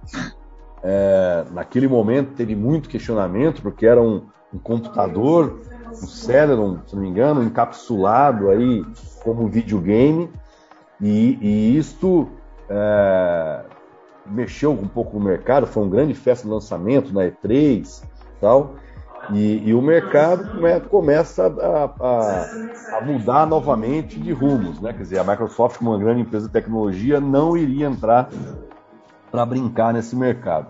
É, 0.83 1.43
naquele 1.51 1.87
momento 1.87 2.33
teve 2.33 2.55
muito 2.55 2.89
questionamento, 2.89 3.61
porque 3.61 3.85
era 3.85 4.01
um, 4.01 4.25
um 4.51 4.57
computador 4.57 5.59
um 5.91 6.07
Celeron, 6.07 6.79
se 6.87 6.95
não 6.95 7.03
me 7.03 7.09
engano, 7.09 7.43
encapsulado 7.43 8.49
aí 8.49 8.83
como 9.23 9.47
videogame, 9.47 10.29
e, 10.99 11.37
e 11.41 11.77
isto 11.77 12.29
é, 12.69 13.61
mexeu 14.25 14.71
um 14.71 14.87
pouco 14.87 15.17
no 15.17 15.25
mercado, 15.25 15.67
foi 15.67 15.83
uma 15.83 15.91
grande 15.91 16.13
festa 16.13 16.45
de 16.47 16.53
lançamento 16.53 17.13
na 17.13 17.21
E3 17.23 18.03
tal, 18.39 18.75
e, 19.29 19.69
e 19.69 19.73
o 19.73 19.81
mercado 19.81 20.49
come, 20.49 20.79
começa 20.81 21.45
a, 21.45 21.83
a, 21.99 22.97
a, 22.97 23.01
mudar 23.01 23.45
novamente 23.45 24.19
de 24.19 24.31
rumos, 24.31 24.81
né? 24.81 24.93
Quer 24.93 25.03
dizer, 25.03 25.19
a 25.19 25.23
Microsoft, 25.23 25.77
como 25.77 25.91
uma 25.91 25.99
grande 25.99 26.21
empresa 26.21 26.47
de 26.47 26.53
tecnologia, 26.53 27.19
não 27.21 27.55
iria 27.55 27.85
entrar 27.85 28.29
para 29.29 29.45
brincar 29.45 29.93
nesse 29.93 30.15
mercado. 30.15 30.67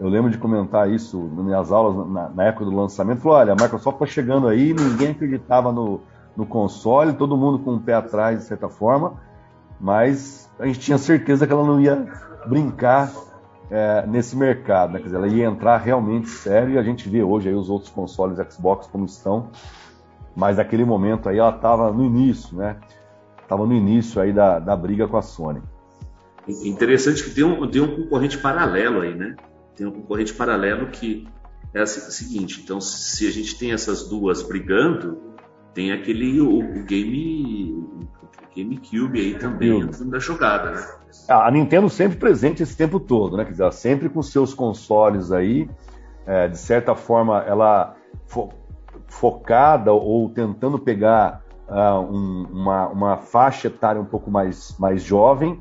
Eu 0.00 0.08
lembro 0.08 0.30
de 0.30 0.38
comentar 0.38 0.90
isso 0.90 1.30
nas 1.34 1.44
minhas 1.44 1.70
aulas 1.70 2.08
na, 2.08 2.28
na 2.30 2.44
época 2.44 2.64
do 2.64 2.74
lançamento. 2.74 3.20
Falou, 3.20 3.38
olha, 3.38 3.52
a 3.52 3.56
Microsoft 3.56 3.96
está 3.96 4.06
chegando 4.06 4.48
aí, 4.48 4.72
ninguém 4.72 5.10
acreditava 5.10 5.70
no, 5.70 6.00
no 6.36 6.46
console, 6.46 7.12
todo 7.12 7.36
mundo 7.36 7.58
com 7.58 7.74
o 7.74 7.80
pé 7.80 7.94
atrás, 7.94 8.40
de 8.40 8.44
certa 8.46 8.68
forma, 8.68 9.14
mas 9.78 10.50
a 10.58 10.66
gente 10.66 10.80
tinha 10.80 10.98
certeza 10.98 11.46
que 11.46 11.52
ela 11.52 11.64
não 11.64 11.80
ia 11.80 12.08
brincar 12.46 13.12
é, 13.70 14.06
nesse 14.06 14.36
mercado, 14.36 14.92
né? 14.92 14.98
Quer 14.98 15.06
dizer, 15.06 15.16
ela 15.16 15.28
ia 15.28 15.46
entrar 15.46 15.78
realmente 15.78 16.28
sério 16.28 16.74
e 16.74 16.78
a 16.78 16.82
gente 16.82 17.08
vê 17.08 17.22
hoje 17.22 17.48
aí 17.48 17.54
os 17.54 17.70
outros 17.70 17.90
consoles 17.90 18.38
Xbox 18.52 18.86
como 18.86 19.04
estão, 19.04 19.50
mas 20.36 20.56
naquele 20.56 20.84
momento 20.84 21.28
aí 21.28 21.38
ela 21.38 21.54
estava 21.54 21.92
no 21.92 22.04
início, 22.04 22.56
né? 22.56 22.76
Estava 23.42 23.66
no 23.66 23.74
início 23.74 24.20
aí 24.20 24.32
da, 24.32 24.58
da 24.58 24.76
briga 24.76 25.06
com 25.06 25.16
a 25.16 25.22
Sony. 25.22 25.62
Interessante 26.48 27.22
que 27.22 27.30
tem 27.30 27.44
um, 27.44 27.70
tem 27.70 27.80
um 27.80 28.02
concorrente 28.02 28.38
paralelo 28.38 29.02
aí, 29.02 29.14
né? 29.14 29.36
tem 29.76 29.86
um 29.86 29.90
concorrente 29.90 30.34
paralelo 30.34 30.88
que 30.88 31.26
é 31.74 31.82
o 31.82 31.86
seguinte, 31.86 32.60
então 32.62 32.80
se 32.80 33.26
a 33.26 33.30
gente 33.30 33.58
tem 33.58 33.72
essas 33.72 34.08
duas 34.08 34.42
brigando, 34.42 35.20
tem 35.74 35.92
aquele 35.92 36.40
o, 36.40 36.58
o 36.58 36.84
game 36.84 37.72
o 37.72 38.54
GameCube 38.54 39.18
aí 39.18 39.38
também 39.38 39.80
entrando 39.80 40.10
na 40.10 40.18
jogada, 40.18 40.72
né? 40.72 40.86
A 41.28 41.50
Nintendo 41.50 41.88
sempre 41.88 42.18
presente 42.18 42.62
esse 42.62 42.76
tempo 42.76 42.98
todo, 42.98 43.36
né? 43.36 43.44
Quer 43.44 43.52
dizer, 43.52 43.72
sempre 43.72 44.08
com 44.08 44.22
seus 44.22 44.54
consoles 44.54 45.30
aí, 45.30 45.68
é, 46.26 46.48
de 46.48 46.58
certa 46.58 46.94
forma, 46.94 47.40
ela 47.42 47.94
fo 48.26 48.48
focada 49.06 49.92
ou 49.92 50.30
tentando 50.30 50.78
pegar 50.78 51.42
uh, 51.68 52.00
um, 52.00 52.46
uma, 52.50 52.88
uma 52.88 53.16
faixa 53.18 53.68
etária 53.68 54.00
um 54.00 54.06
pouco 54.06 54.30
mais, 54.30 54.74
mais 54.78 55.02
jovem, 55.02 55.60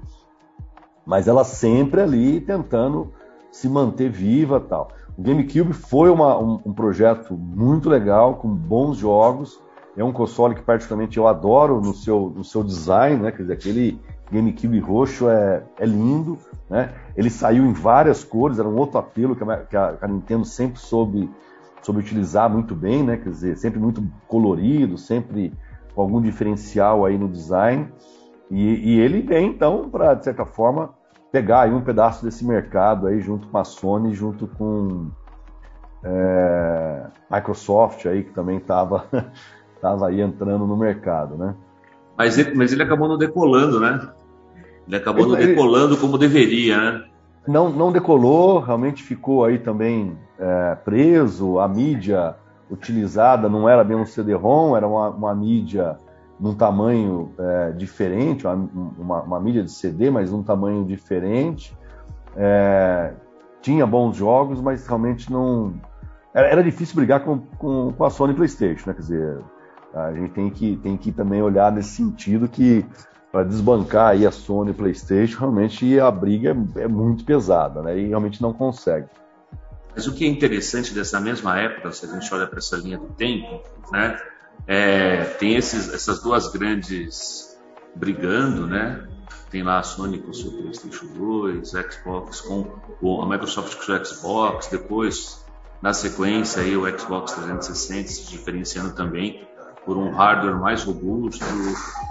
mas 1.05 1.27
ela 1.27 1.43
sempre 1.43 2.01
ali 2.01 2.39
tentando 2.39 3.11
se 3.51 3.67
manter 3.67 4.09
viva 4.09 4.59
tal. 4.59 4.89
O 5.17 5.21
GameCube 5.21 5.73
foi 5.73 6.09
uma, 6.09 6.37
um, 6.37 6.61
um, 6.65 6.73
projeto 6.73 7.35
muito 7.35 7.89
legal, 7.89 8.35
com 8.35 8.47
bons 8.47 8.97
jogos. 8.97 9.61
É 9.97 10.03
um 10.03 10.13
console 10.13 10.55
que 10.55 10.61
particularmente 10.61 11.17
eu 11.17 11.27
adoro 11.27 11.81
no 11.81 11.93
seu, 11.93 12.31
no 12.33 12.43
seu 12.43 12.63
design, 12.63 13.21
né? 13.21 13.31
Quer 13.31 13.41
dizer, 13.41 13.53
aquele 13.53 13.99
GameCube 14.31 14.79
roxo 14.79 15.29
é, 15.29 15.63
é 15.77 15.85
lindo, 15.85 16.37
né? 16.69 16.93
Ele 17.15 17.29
saiu 17.29 17.65
em 17.65 17.73
várias 17.73 18.23
cores, 18.23 18.57
era 18.57 18.67
um 18.67 18.77
outro 18.77 18.97
apelo 18.97 19.35
que 19.35 19.43
a, 19.43 19.57
que 19.57 19.77
a, 19.77 20.07
Nintendo 20.07 20.45
sempre 20.45 20.79
soube, 20.79 21.29
soube 21.81 21.99
utilizar 21.99 22.49
muito 22.49 22.73
bem, 22.73 23.03
né? 23.03 23.17
Quer 23.17 23.29
dizer, 23.29 23.57
sempre 23.57 23.79
muito 23.79 24.03
colorido, 24.27 24.97
sempre 24.97 25.53
com 25.93 26.01
algum 26.01 26.21
diferencial 26.21 27.05
aí 27.05 27.17
no 27.17 27.27
design. 27.27 27.89
E, 28.49 28.93
e 28.93 28.99
ele 28.99 29.21
vem, 29.21 29.49
então, 29.49 29.89
para, 29.89 30.13
de 30.13 30.23
certa 30.23 30.45
forma, 30.45 30.91
pegar 31.31 31.61
aí 31.61 31.73
um 31.73 31.81
pedaço 31.81 32.23
desse 32.23 32.45
mercado 32.45 33.07
aí 33.07 33.19
junto 33.19 33.47
com 33.47 33.57
a 33.57 33.63
Sony, 33.63 34.13
junto 34.13 34.47
com 34.47 35.09
é, 36.03 37.03
Microsoft 37.29 38.05
aí 38.05 38.23
que 38.23 38.31
também 38.31 38.57
estava 38.57 39.05
tava 39.81 40.07
aí 40.07 40.21
entrando 40.21 40.65
no 40.65 40.77
mercado, 40.77 41.35
né? 41.37 41.55
Mas 42.17 42.37
ele, 42.37 42.55
mas 42.55 42.71
ele 42.71 42.83
acabou 42.83 43.07
não 43.07 43.17
decolando, 43.17 43.79
né? 43.79 43.99
Ele 44.87 44.95
acabou 44.95 45.25
ele, 45.25 45.31
não 45.31 45.47
decolando 45.47 45.97
como 45.97 46.17
deveria, 46.17 46.77
né? 46.77 47.03
Não, 47.47 47.69
não 47.69 47.91
decolou, 47.91 48.59
realmente 48.59 49.03
ficou 49.03 49.43
aí 49.45 49.57
também 49.57 50.17
é, 50.37 50.75
preso. 50.75 51.59
A 51.59 51.67
mídia 51.67 52.35
utilizada 52.69 53.49
não 53.49 53.67
era 53.67 53.83
bem 53.83 53.97
um 53.97 54.05
CD-ROM, 54.05 54.75
era 54.77 54.87
uma, 54.87 55.09
uma 55.09 55.35
mídia 55.35 55.97
num 56.39 56.55
tamanho 56.55 57.31
é, 57.37 57.71
diferente, 57.71 58.47
uma, 58.47 58.55
uma, 58.97 59.21
uma, 59.21 59.39
mídia 59.39 59.63
de 59.63 59.71
CD, 59.71 60.09
mas 60.09 60.31
num 60.31 60.41
tamanho 60.41 60.83
diferente. 60.85 61.77
É, 62.35 63.13
tinha 63.61 63.85
bons 63.85 64.15
jogos, 64.15 64.59
mas 64.59 64.87
realmente 64.87 65.31
não. 65.31 65.73
Era, 66.33 66.47
era 66.47 66.63
difícil 66.63 66.95
brigar 66.95 67.23
com, 67.23 67.39
com, 67.57 67.93
com, 67.93 68.03
a 68.03 68.09
Sony 68.09 68.33
PlayStation, 68.33 68.89
né? 68.89 68.93
Quer 68.95 69.01
dizer, 69.01 69.37
a 69.93 70.13
gente 70.13 70.31
tem 70.31 70.49
que, 70.49 70.77
tem 70.77 70.97
que 70.97 71.11
também 71.11 71.41
olhar 71.41 71.71
nesse 71.71 71.89
sentido 71.89 72.47
que 72.47 72.85
para 73.31 73.43
desbancar 73.43 74.09
aí 74.09 74.25
a 74.25 74.31
Sony 74.31 74.73
PlayStation, 74.73 75.39
realmente 75.39 75.99
a 75.99 76.11
briga 76.11 76.55
é, 76.75 76.81
é 76.81 76.87
muito 76.87 77.23
pesada, 77.23 77.81
né? 77.81 77.97
E 77.97 78.07
realmente 78.07 78.41
não 78.41 78.51
consegue. 78.51 79.07
Mas 79.95 80.07
o 80.07 80.13
que 80.13 80.25
é 80.25 80.27
interessante 80.27 80.93
dessa 80.93 81.19
mesma 81.19 81.57
época, 81.59 81.91
se 81.91 82.05
a 82.05 82.09
gente 82.09 82.33
olha 82.33 82.47
para 82.47 82.59
essa 82.59 82.77
linha 82.77 82.97
do 82.97 83.07
tempo, 83.07 83.61
né? 83.91 84.19
É, 84.67 85.23
tem 85.39 85.55
esses, 85.55 85.93
essas 85.93 86.21
duas 86.21 86.51
grandes 86.51 87.57
brigando, 87.95 88.67
né? 88.67 89.07
Tem 89.49 89.63
lá 89.63 89.79
a 89.79 89.83
Sony 89.83 90.19
com 90.19 90.31
o 90.31 90.33
seu 90.33 90.51
PlayStation 90.51 91.07
2, 91.07 91.71
Xbox 91.71 92.41
com 92.41 93.21
a 93.21 93.25
Microsoft 93.27 93.75
com 93.75 93.91
o 93.91 94.05
Xbox, 94.05 94.67
depois 94.67 95.45
na 95.81 95.93
sequência 95.93 96.61
aí 96.61 96.77
o 96.77 96.87
Xbox 96.97 97.33
360 97.33 98.07
se 98.07 98.29
diferenciando 98.29 98.93
também 98.93 99.45
por 99.85 99.97
um 99.97 100.11
hardware 100.11 100.59
mais 100.59 100.83
robusto, 100.83 101.43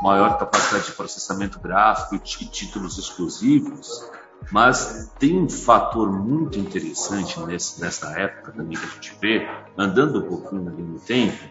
maior 0.03 0.39
capacidade 0.39 0.87
de 0.87 0.93
processamento 0.93 1.61
gráfico 1.61 2.15
e 2.15 2.19
títulos 2.19 2.99
exclusivos. 2.99 4.11
Mas 4.51 5.13
tem 5.19 5.39
um 5.39 5.49
fator 5.49 6.11
muito 6.11 6.59
interessante 6.59 7.39
nesse, 7.41 7.81
nessa 7.81 8.11
época 8.19 8.53
também 8.53 8.77
que 8.77 8.85
a 8.85 8.89
gente 8.89 9.17
vê, 9.21 9.47
andando 9.77 10.21
um 10.21 10.29
pouquinho 10.29 10.63
no 10.63 10.99
tempo, 10.99 11.45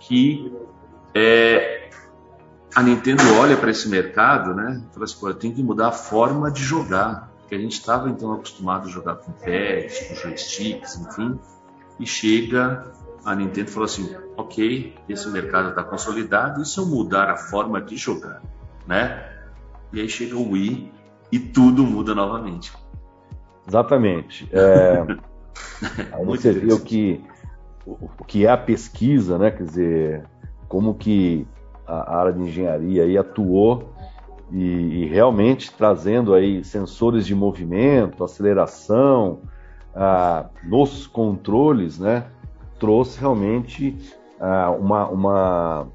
que 0.00 0.52
é, 1.14 1.88
a 2.74 2.82
Nintendo 2.82 3.22
olha 3.38 3.56
para 3.56 3.70
esse 3.70 3.88
mercado, 3.88 4.54
né? 4.54 4.82
E 4.90 4.94
fala 4.94 5.04
assim, 5.04 5.38
tenho 5.38 5.54
que 5.54 5.62
mudar 5.62 5.88
a 5.88 5.92
forma 5.92 6.50
de 6.50 6.62
jogar. 6.62 7.32
Porque 7.38 7.54
a 7.54 7.58
gente 7.58 7.78
estava 7.78 8.10
então 8.10 8.32
acostumado 8.32 8.88
a 8.88 8.90
jogar 8.90 9.16
com 9.16 9.30
pads, 9.32 10.08
com 10.08 10.14
joysticks, 10.16 10.96
enfim. 10.96 11.38
E 11.98 12.06
chega 12.06 12.92
a 13.26 13.34
Nintendo 13.34 13.70
fala 13.70 13.86
assim, 13.86 14.14
ok, 14.36 14.94
esse 15.08 15.28
mercado 15.28 15.70
está 15.70 15.82
consolidado, 15.82 16.62
e 16.62 16.64
se 16.64 16.78
eu 16.78 16.86
mudar 16.86 17.28
a 17.28 17.36
forma 17.36 17.82
de 17.82 17.96
jogar, 17.96 18.40
né? 18.86 19.28
E 19.92 20.00
aí 20.00 20.08
chega 20.08 20.36
o 20.36 20.52
Wii 20.52 20.92
e 21.32 21.38
tudo 21.40 21.82
muda 21.82 22.14
novamente. 22.14 22.72
Exatamente. 23.66 24.48
É... 24.52 25.04
aí 26.14 26.24
você 26.24 26.52
viu 26.52 26.78
que 26.80 27.20
o 27.84 28.24
que 28.24 28.46
é 28.46 28.50
a 28.50 28.56
pesquisa, 28.56 29.36
né? 29.38 29.50
Quer 29.50 29.64
dizer, 29.64 30.24
como 30.68 30.94
que 30.94 31.46
a 31.86 32.18
área 32.18 32.32
de 32.32 32.40
engenharia 32.40 33.02
aí 33.02 33.18
atuou 33.18 33.92
e, 34.52 34.62
e 34.62 35.06
realmente 35.06 35.72
trazendo 35.72 36.32
aí 36.32 36.62
sensores 36.62 37.26
de 37.26 37.34
movimento, 37.34 38.22
aceleração, 38.22 39.40
ah, 39.94 40.46
nos 40.62 41.06
controles, 41.06 41.98
né, 41.98 42.26
trouxe 42.78 43.18
realmente 43.18 43.96
ah, 44.40 44.70
uma, 44.70 45.08
uma, 45.08 45.88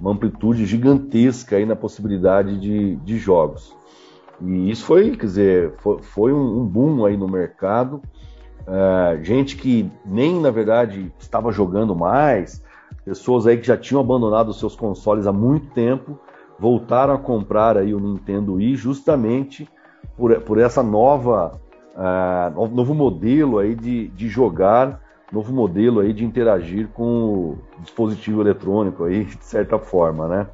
uma, 0.00 0.12
amplitude 0.12 0.66
gigantesca 0.66 1.56
aí 1.56 1.66
na 1.66 1.76
possibilidade 1.76 2.58
de, 2.58 2.96
de 2.96 3.18
jogos. 3.18 3.74
E 4.40 4.70
isso 4.70 4.84
foi, 4.84 5.16
quer 5.16 5.26
dizer, 5.26 5.74
foi, 5.78 5.98
foi 6.02 6.32
um, 6.32 6.60
um 6.60 6.66
boom 6.66 7.04
aí 7.04 7.16
no 7.16 7.28
mercado. 7.28 8.00
Ah, 8.66 9.16
gente 9.22 9.56
que 9.56 9.90
nem, 10.04 10.40
na 10.40 10.50
verdade, 10.50 11.12
estava 11.18 11.52
jogando 11.52 11.94
mais, 11.94 12.62
pessoas 13.04 13.46
aí 13.46 13.56
que 13.56 13.66
já 13.66 13.76
tinham 13.76 14.00
abandonado 14.00 14.52
seus 14.52 14.74
consoles 14.74 15.26
há 15.26 15.32
muito 15.32 15.68
tempo, 15.72 16.18
voltaram 16.58 17.14
a 17.14 17.18
comprar 17.18 17.76
aí 17.76 17.94
o 17.94 18.00
Nintendo 18.00 18.54
Wii 18.54 18.76
justamente 18.76 19.68
por, 20.16 20.40
por 20.40 20.58
essa 20.58 20.82
nova 20.82 21.60
uh, 21.94 22.68
novo 22.68 22.94
modelo 22.94 23.58
aí 23.58 23.74
de, 23.74 24.08
de 24.08 24.28
jogar, 24.28 25.00
novo 25.32 25.52
modelo 25.52 26.00
aí 26.00 26.12
de 26.12 26.24
interagir 26.24 26.88
com 26.88 27.04
o 27.04 27.58
dispositivo 27.80 28.40
eletrônico 28.40 29.04
aí, 29.04 29.24
de 29.24 29.44
certa 29.44 29.78
forma, 29.78 30.28
né? 30.28 30.46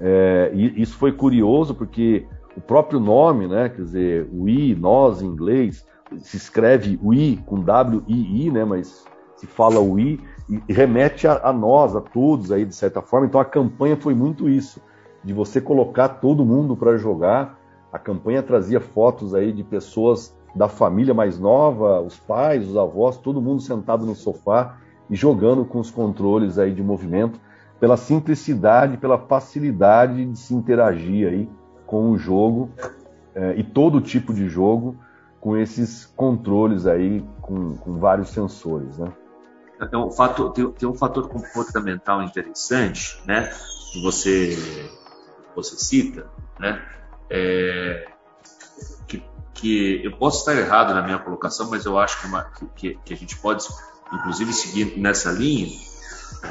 É, 0.00 0.50
e 0.54 0.80
isso 0.82 0.96
foi 0.96 1.12
curioso 1.12 1.74
porque 1.74 2.26
o 2.56 2.60
próprio 2.60 3.00
nome, 3.00 3.46
né, 3.46 3.68
quer 3.68 3.82
dizer, 3.82 4.28
Wii, 4.32 4.76
nós 4.76 5.22
em 5.22 5.26
inglês, 5.26 5.86
se 6.18 6.36
escreve 6.36 6.98
Wii 7.02 7.42
com 7.46 7.60
W-I-I, 7.60 8.50
né, 8.50 8.64
mas 8.64 9.04
se 9.36 9.46
fala 9.46 9.80
Wii 9.80 10.20
e 10.68 10.72
remete 10.72 11.26
a, 11.26 11.40
a, 11.48 11.52
nós, 11.52 11.96
a 11.96 12.00
todos 12.00 12.52
aí, 12.52 12.64
de 12.64 12.74
certa 12.74 13.02
forma. 13.02 13.26
Então 13.26 13.40
a 13.40 13.44
campanha 13.44 13.96
foi 13.96 14.14
muito 14.14 14.48
isso, 14.48 14.80
de 15.22 15.32
você 15.32 15.60
colocar 15.60 16.08
todo 16.08 16.44
mundo 16.44 16.76
para 16.76 16.96
jogar. 16.96 17.58
A 17.92 17.98
campanha 17.98 18.42
trazia 18.42 18.80
fotos 18.80 19.34
aí 19.34 19.52
de 19.52 19.64
pessoas 19.64 20.36
da 20.54 20.68
família 20.68 21.12
mais 21.12 21.38
nova, 21.38 22.00
os 22.00 22.18
pais, 22.18 22.68
os 22.68 22.76
avós, 22.76 23.16
todo 23.16 23.42
mundo 23.42 23.60
sentado 23.60 24.06
no 24.06 24.14
sofá 24.14 24.76
e 25.10 25.16
jogando 25.16 25.64
com 25.64 25.80
os 25.80 25.90
controles 25.90 26.58
aí 26.58 26.72
de 26.72 26.82
movimento, 26.82 27.40
pela 27.80 27.96
simplicidade, 27.96 28.96
pela 28.96 29.18
facilidade 29.18 30.24
de 30.24 30.38
se 30.38 30.54
interagir 30.54 31.28
aí 31.28 31.48
com 31.86 32.10
o 32.10 32.18
jogo 32.18 32.70
é, 33.34 33.54
e 33.56 33.64
todo 33.64 34.00
tipo 34.00 34.32
de 34.32 34.48
jogo 34.48 34.96
com 35.40 35.56
esses 35.56 36.06
controles 36.16 36.86
aí 36.86 37.22
com, 37.42 37.76
com 37.76 37.98
vários 37.98 38.30
sensores, 38.30 38.96
né? 38.96 39.12
Tem 39.90 39.98
um, 39.98 40.10
fator, 40.10 40.52
tem, 40.52 40.70
tem 40.70 40.88
um 40.88 40.94
fator 40.94 41.28
comportamental 41.28 42.22
interessante, 42.22 43.20
né? 43.26 43.50
Que 43.92 44.02
você 44.02 44.56
você 45.54 45.76
cita, 45.76 46.26
né? 46.58 46.80
É, 47.28 48.06
que 49.64 50.04
eu 50.04 50.12
posso 50.12 50.40
estar 50.40 50.54
errado 50.54 50.92
na 50.92 51.00
minha 51.00 51.18
colocação, 51.18 51.70
mas 51.70 51.86
eu 51.86 51.98
acho 51.98 52.20
que, 52.20 52.26
uma, 52.26 52.44
que, 52.76 52.98
que 53.02 53.14
a 53.14 53.16
gente 53.16 53.34
pode, 53.38 53.64
inclusive, 54.12 54.52
seguir 54.52 54.98
nessa 54.98 55.32
linha, 55.32 55.74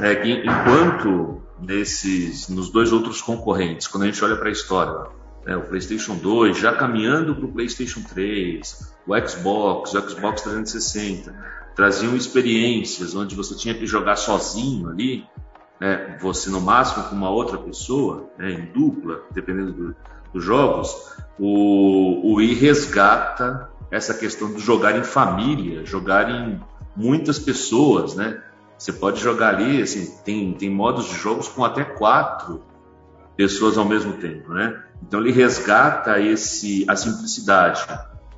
é 0.02 0.16
que 0.16 0.32
enquanto 0.32 1.44
nesses, 1.62 2.50
nos 2.50 2.72
dois 2.72 2.92
outros 2.92 3.22
concorrentes, 3.22 3.86
quando 3.86 4.04
a 4.04 4.06
gente 4.08 4.24
olha 4.26 4.36
para 4.36 4.50
a 4.50 4.52
história, 4.52 5.12
né, 5.46 5.56
o 5.56 5.62
PlayStation 5.62 6.16
2 6.16 6.58
já 6.58 6.74
caminhando 6.74 7.36
para 7.36 7.46
o 7.46 7.52
PlayStation 7.52 8.02
3, 8.02 8.96
o 9.06 9.28
Xbox, 9.28 9.94
o 9.94 10.10
Xbox 10.10 10.42
360, 10.42 11.36
traziam 11.76 12.16
experiências 12.16 13.14
onde 13.14 13.36
você 13.36 13.56
tinha 13.56 13.76
que 13.76 13.86
jogar 13.86 14.16
sozinho 14.16 14.90
ali, 14.90 15.24
né, 15.80 16.18
você 16.20 16.50
no 16.50 16.60
máximo 16.60 17.04
com 17.04 17.16
uma 17.16 17.30
outra 17.30 17.60
pessoa, 17.60 18.28
né, 18.40 18.54
em 18.54 18.66
dupla, 18.74 19.22
dependendo 19.32 19.72
do, 19.72 19.96
dos 20.34 20.44
jogos, 20.44 21.14
o, 21.40 22.32
o 22.32 22.36
Wii 22.36 22.56
resgata 22.56 23.70
essa 23.92 24.14
questão 24.14 24.52
de 24.52 24.60
jogar 24.60 24.98
em 24.98 25.04
família, 25.04 25.86
jogar 25.86 26.30
em 26.30 26.60
muitas 26.96 27.38
pessoas, 27.38 28.16
né? 28.16 28.42
Você 28.78 28.92
pode 28.92 29.22
jogar 29.22 29.56
ali, 29.56 29.82
assim, 29.82 30.18
tem, 30.26 30.52
tem 30.54 30.70
modos 30.70 31.06
de 31.06 31.16
jogos 31.16 31.48
com 31.48 31.64
até 31.64 31.84
quatro 31.84 32.64
pessoas 33.38 33.78
ao 33.78 33.86
mesmo 33.86 34.14
tempo, 34.14 34.52
né? 34.52 34.82
Então 35.02 35.20
ele 35.20 35.32
resgata 35.32 36.20
esse 36.20 36.86
a 36.88 36.96
simplicidade, 36.96 37.86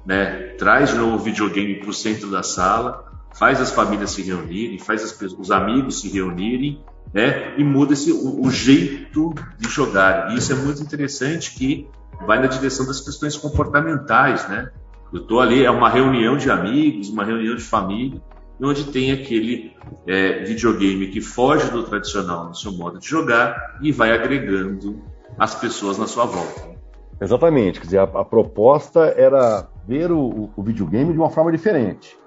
né? 0.05 0.55
Traz 0.58 0.89
de 0.89 0.97
novo 0.97 1.15
o 1.15 1.19
videogame 1.19 1.75
para 1.79 1.89
o 1.89 1.93
centro 1.93 2.29
da 2.29 2.43
sala, 2.43 3.05
faz 3.34 3.62
as 3.62 3.71
famílias 3.71 4.12
se 4.12 4.21
reunirem, 4.21 4.77
faz 4.79 5.03
as, 5.03 5.21
os 5.34 5.51
amigos 5.51 6.01
se 6.01 6.10
reunirem, 6.10 6.84
né? 7.15 7.54
E 7.58 7.63
muda 7.63 7.93
esse, 7.93 8.12
o, 8.12 8.41
o 8.41 8.51
jeito 8.51 9.34
de 9.58 9.69
jogar. 9.69 10.34
E 10.34 10.38
isso 10.38 10.51
é 10.51 10.56
muito 10.56 10.84
interessante 10.84 11.56
que 11.56 11.88
vai 12.28 12.39
na 12.41 12.47
direção 12.47 12.86
das 12.86 12.99
questões 12.99 13.38
comportamentais, 13.38 14.47
né? 14.49 14.69
Eu 15.13 15.21
estou 15.21 15.39
ali, 15.39 15.63
é 15.63 15.71
uma 15.71 15.89
reunião 15.89 16.36
de 16.36 16.51
amigos, 16.51 17.10
uma 17.10 17.23
reunião 17.23 17.56
de 17.56 17.63
família, 17.63 18.21
onde 18.62 18.86
tem 18.86 19.13
aquele 19.13 19.71
é, 20.06 20.43
videogame 20.43 21.08
que 21.08 21.21
foge 21.21 21.71
do 21.71 21.84
tradicional 21.84 22.47
no 22.47 22.56
seu 22.56 22.73
modo 22.73 22.99
de 22.99 23.08
jogar 23.08 23.78
e 23.82 23.93
vai 23.93 24.12
agregando 24.12 25.01
as 25.39 25.56
pessoas 25.56 25.97
na 25.97 26.08
sua 26.08 26.25
volta. 26.25 26.75
Exatamente, 27.21 27.80
quer 27.80 27.86
dizer, 27.86 27.99
a, 27.99 28.04
a 28.04 28.25
proposta 28.25 29.13
era 29.15 29.69
ver 29.88 30.12
o, 30.12 30.49
o, 30.56 30.63
videogame 30.63 31.13
de 31.13 31.19
uma 31.19 31.30
forma 31.30 31.51
diferente. 31.51 32.17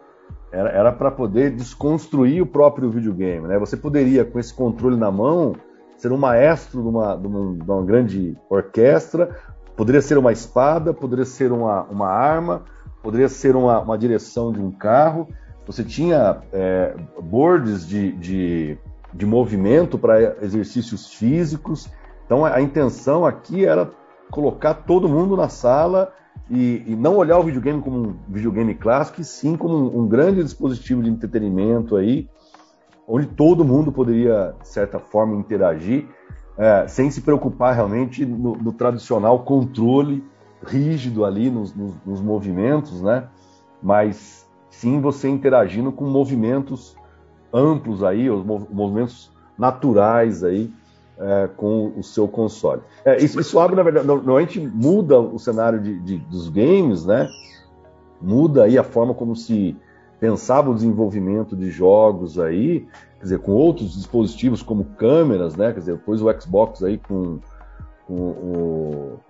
Era 0.50 0.92
para 0.92 1.10
poder 1.10 1.50
desconstruir 1.50 2.42
o 2.42 2.46
próprio 2.46 2.90
videogame. 2.90 3.46
Né? 3.46 3.58
Você 3.58 3.76
poderia, 3.76 4.24
com 4.24 4.38
esse 4.38 4.52
controle 4.54 4.96
na 4.96 5.10
mão, 5.10 5.54
ser 5.96 6.10
um 6.10 6.16
maestro 6.16 6.82
de 6.82 6.88
uma, 6.88 7.16
de 7.16 7.26
uma, 7.26 7.54
de 7.54 7.70
uma 7.70 7.84
grande 7.84 8.36
orquestra, 8.48 9.36
Poderia 9.78 10.02
ser 10.02 10.18
uma 10.18 10.32
espada, 10.32 10.92
poderia 10.92 11.24
ser 11.24 11.52
uma, 11.52 11.84
uma 11.84 12.08
arma, 12.08 12.64
poderia 13.00 13.28
ser 13.28 13.54
uma, 13.54 13.78
uma 13.78 13.96
direção 13.96 14.50
de 14.52 14.60
um 14.60 14.72
carro. 14.72 15.28
Você 15.68 15.84
tinha 15.84 16.38
é, 16.52 16.96
boards 17.22 17.86
de, 17.86 18.10
de, 18.10 18.76
de 19.14 19.24
movimento 19.24 19.96
para 19.96 20.44
exercícios 20.44 21.14
físicos. 21.14 21.88
Então 22.26 22.44
a, 22.44 22.56
a, 22.56 22.60
intenção 22.60 23.24
aqui 23.24 23.64
era 23.64 23.88
colocar 24.32 24.74
todo 24.74 25.08
mundo 25.08 25.36
na 25.36 25.48
sala 25.48 26.12
e, 26.50 26.82
e, 26.86 26.96
não 26.96 27.16
olhar 27.16 27.38
o 27.38 27.42
videogame 27.42 27.82
como 27.82 27.98
um 27.98 28.16
videogame 28.28 28.74
clássico, 28.74 29.20
e 29.20 29.24
sim 29.24 29.56
como 29.56 29.76
um, 29.76 30.00
um 30.00 30.08
grande 30.08 30.42
dispositivo 30.42 31.02
de 31.02 31.10
entretenimento 31.10 31.96
aí, 31.96 32.28
onde 33.06 33.26
todo 33.26 33.64
mundo 33.64 33.92
poderia, 33.92 34.54
de 34.60 34.68
certa 34.68 34.98
forma, 34.98 35.36
interagir 35.36 36.06
é, 36.58 36.88
sem 36.88 37.10
se 37.10 37.20
preocupar 37.20 37.74
realmente 37.74 38.26
no, 38.26 38.56
no, 38.56 38.72
tradicional 38.72 39.44
controle 39.44 40.24
rígido 40.66 41.24
ali 41.24 41.48
nos, 41.48 41.74
nos, 41.74 41.94
nos, 42.04 42.20
movimentos, 42.20 43.00
né? 43.00 43.28
Mas 43.80 44.44
sim 44.68 45.00
você 45.00 45.28
interagindo 45.28 45.92
com 45.92 46.04
movimentos 46.04 46.96
amplos 47.52 48.02
aí, 48.02 48.28
os 48.28 48.44
movimentos 48.44 49.30
naturais 49.56 50.42
aí 50.42 50.70
é, 51.20 51.48
com 51.56 51.92
o 51.96 52.02
seu 52.02 52.28
console. 52.28 52.82
É, 53.04 53.22
isso, 53.22 53.40
isso, 53.40 53.58
abre, 53.58 53.76
na 53.76 53.82
verdade, 53.82 54.06
normalmente 54.06 54.60
muda 54.60 55.18
o 55.18 55.38
cenário 55.38 55.80
de, 55.80 55.98
de, 56.00 56.18
dos 56.18 56.48
games, 56.48 57.04
né? 57.04 57.28
Muda 58.20 58.64
aí 58.64 58.78
a 58.78 58.84
forma 58.84 59.14
como 59.14 59.34
se 59.34 59.76
pensava 60.20 60.70
o 60.70 60.74
desenvolvimento 60.74 61.56
de 61.56 61.70
jogos 61.70 62.38
aí, 62.38 62.86
quer 63.18 63.22
dizer, 63.22 63.38
com 63.38 63.52
outros 63.52 63.94
dispositivos 63.94 64.62
como 64.62 64.84
câmeras, 64.96 65.56
né? 65.56 65.72
Quer 65.72 65.80
dizer, 65.80 65.96
depois 65.96 66.20
o 66.22 66.40
Xbox 66.40 66.82
aí 66.82 66.98
com, 66.98 67.38
com, 68.06 68.14
o, 68.14 69.20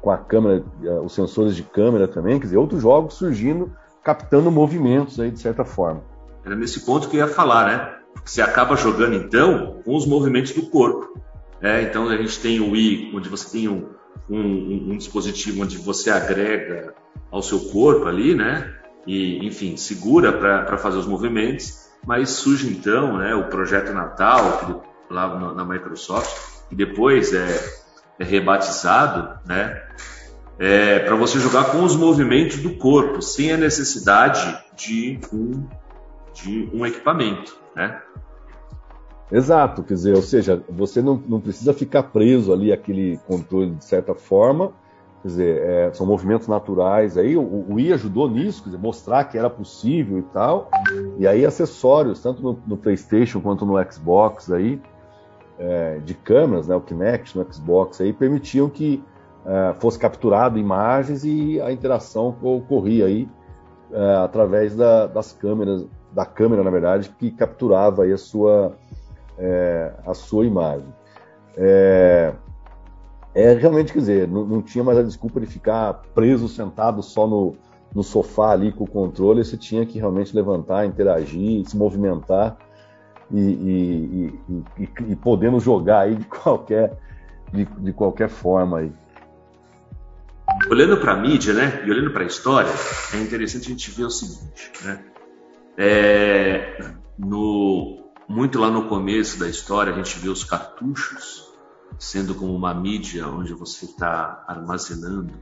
com 0.00 0.10
a 0.10 0.18
câmera, 0.18 0.62
eh, 0.82 1.00
os 1.00 1.14
sensores 1.14 1.56
de 1.56 1.62
câmera 1.62 2.06
também, 2.06 2.38
quer 2.38 2.46
dizer, 2.46 2.58
outros 2.58 2.82
jogos 2.82 3.14
surgindo, 3.14 3.72
captando 4.02 4.50
movimentos 4.50 5.18
aí 5.18 5.30
de 5.30 5.40
certa 5.40 5.64
forma. 5.64 6.02
Era 6.44 6.54
nesse 6.54 6.84
ponto 6.84 7.08
que 7.08 7.16
eu 7.16 7.26
ia 7.26 7.32
falar, 7.32 7.66
né? 7.66 8.03
Você 8.24 8.42
acaba 8.42 8.76
jogando 8.76 9.14
então 9.14 9.80
com 9.84 9.96
os 9.96 10.06
movimentos 10.06 10.52
do 10.52 10.62
corpo. 10.62 11.18
Né? 11.60 11.82
Então 11.82 12.08
a 12.08 12.16
gente 12.16 12.38
tem 12.40 12.60
o 12.60 12.72
Wii, 12.72 13.12
onde 13.14 13.28
você 13.28 13.50
tem 13.50 13.68
um, 13.68 13.88
um, 14.28 14.92
um 14.92 14.96
dispositivo 14.96 15.62
onde 15.62 15.78
você 15.78 16.10
agrega 16.10 16.94
ao 17.30 17.42
seu 17.42 17.60
corpo 17.70 18.06
ali, 18.06 18.34
né? 18.34 18.74
E, 19.06 19.46
enfim, 19.46 19.76
segura 19.76 20.32
para 20.32 20.78
fazer 20.78 20.96
os 20.96 21.06
movimentos 21.06 21.84
mas 22.06 22.30
surge 22.30 22.68
então 22.68 23.18
né, 23.18 23.34
o 23.34 23.44
projeto 23.44 23.92
Natal, 23.92 24.84
lá 25.10 25.54
na 25.54 25.64
Microsoft, 25.64 26.68
que 26.68 26.74
depois 26.74 27.32
é, 27.32 27.80
é 28.18 28.24
rebatizado, 28.24 29.38
né, 29.46 29.82
é, 30.58 31.00
para 31.00 31.16
você 31.16 31.38
jogar 31.38 31.64
com 31.66 31.82
os 31.82 31.96
movimentos 31.96 32.58
do 32.58 32.76
corpo, 32.76 33.20
sem 33.20 33.52
a 33.52 33.56
necessidade 33.56 34.62
de 34.76 35.18
um, 35.32 35.66
de 36.32 36.70
um 36.72 36.86
equipamento. 36.86 37.63
Né? 37.74 38.00
Exato, 39.32 39.82
quer 39.82 39.94
dizer, 39.94 40.14
ou 40.14 40.22
seja, 40.22 40.62
você 40.68 41.02
não, 41.02 41.20
não 41.26 41.40
precisa 41.40 41.72
ficar 41.72 42.04
preso 42.04 42.52
ali 42.52 42.72
aquele 42.72 43.18
controle 43.26 43.70
de 43.70 43.84
certa 43.84 44.14
forma, 44.14 44.72
Quer 45.24 45.28
dizer, 45.28 45.62
é, 45.62 45.92
são 45.94 46.06
movimentos 46.06 46.46
naturais. 46.46 47.16
Aí 47.16 47.34
o, 47.34 47.40
o 47.40 47.74
Wii 47.76 47.94
ajudou 47.94 48.28
nisso, 48.28 48.62
quer 48.62 48.68
dizer, 48.68 48.82
mostrar 48.82 49.24
que 49.24 49.38
era 49.38 49.48
possível 49.48 50.18
e 50.18 50.22
tal. 50.22 50.68
E 51.18 51.26
aí 51.26 51.46
acessórios, 51.46 52.20
tanto 52.20 52.42
no, 52.42 52.58
no 52.66 52.76
PlayStation 52.76 53.40
quanto 53.40 53.64
no 53.64 53.82
Xbox 53.90 54.52
aí, 54.52 54.78
é, 55.58 55.98
de 56.04 56.12
câmeras, 56.12 56.68
né, 56.68 56.76
o 56.76 56.80
Kinect 56.82 57.38
no 57.38 57.50
Xbox 57.50 58.02
aí, 58.02 58.12
permitiam 58.12 58.68
que 58.68 59.02
é, 59.46 59.74
fosse 59.80 59.98
capturado 59.98 60.58
imagens 60.58 61.24
e 61.24 61.58
a 61.58 61.72
interação 61.72 62.36
ocorria 62.42 63.06
aí 63.06 63.26
é, 63.92 64.16
através 64.16 64.76
da, 64.76 65.06
das 65.06 65.32
câmeras, 65.32 65.86
da 66.14 66.24
câmera, 66.24 66.62
na 66.62 66.70
verdade, 66.70 67.10
que 67.18 67.30
capturava 67.30 68.04
a 68.06 68.16
sua, 68.16 68.76
é, 69.36 69.92
a 70.06 70.14
sua 70.14 70.46
imagem. 70.46 70.86
É, 71.56 72.32
é, 73.34 73.52
realmente, 73.54 73.92
quer 73.92 73.98
dizer, 73.98 74.28
não, 74.28 74.44
não, 74.46 74.62
tinha 74.62 74.84
mais 74.84 74.96
a 74.96 75.02
desculpa 75.02 75.40
de 75.40 75.46
ficar 75.46 75.94
preso, 76.14 76.48
sentado 76.48 77.02
só 77.02 77.26
no, 77.26 77.56
no 77.92 78.02
sofá 78.02 78.52
ali 78.52 78.72
com 78.72 78.84
o 78.84 78.88
controle, 78.88 79.44
você 79.44 79.56
tinha 79.56 79.84
que 79.84 79.98
realmente 79.98 80.34
levantar, 80.34 80.86
interagir, 80.86 81.68
se 81.68 81.76
movimentar 81.76 82.56
e, 83.30 83.40
e, 83.40 84.40
e, 84.78 84.88
e 85.08 85.16
podendo 85.16 85.58
jogar 85.58 86.00
aí 86.02 86.14
de 86.14 86.24
qualquer, 86.26 86.96
de, 87.52 87.64
de 87.64 87.92
qualquer 87.92 88.28
forma 88.28 88.78
aí. 88.78 88.92
Olhando 90.70 90.98
para 90.98 91.12
a 91.12 91.16
mídia, 91.16 91.52
né, 91.54 91.82
e 91.84 91.90
olhando 91.90 92.12
para 92.12 92.22
a 92.22 92.26
história, 92.26 92.70
é 93.14 93.16
interessante 93.16 93.66
a 93.66 93.70
gente 93.70 93.90
ver 93.90 94.04
o 94.04 94.10
seguinte, 94.10 94.70
né, 94.84 95.02
é, 95.76 96.94
no, 97.18 98.12
muito 98.28 98.58
lá 98.58 98.70
no 98.70 98.88
começo 98.88 99.38
da 99.38 99.48
história 99.48 99.92
a 99.92 99.96
gente 99.96 100.18
vê 100.18 100.28
os 100.28 100.44
cartuchos 100.44 101.52
sendo 101.98 102.34
como 102.34 102.54
uma 102.54 102.74
mídia 102.74 103.28
onde 103.28 103.52
você 103.54 103.84
está 103.84 104.44
armazenando 104.48 105.32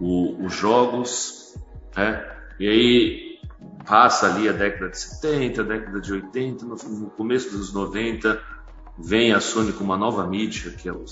o, 0.00 0.44
os 0.44 0.54
jogos, 0.54 1.56
né? 1.96 2.24
E 2.58 2.68
aí 2.68 3.40
passa 3.84 4.26
ali 4.26 4.48
a 4.48 4.52
década 4.52 4.90
de 4.90 4.98
70, 4.98 5.60
a 5.60 5.64
década 5.64 6.00
de 6.00 6.12
80, 6.12 6.64
no, 6.64 6.76
no 6.76 7.10
começo 7.10 7.50
dos 7.56 7.72
90 7.72 8.40
vem 8.98 9.32
a 9.32 9.40
Sony 9.40 9.72
com 9.72 9.84
uma 9.84 9.96
nova 9.96 10.26
mídia 10.26 10.72
que 10.72 10.88
é 10.88 10.92
o, 10.92 11.04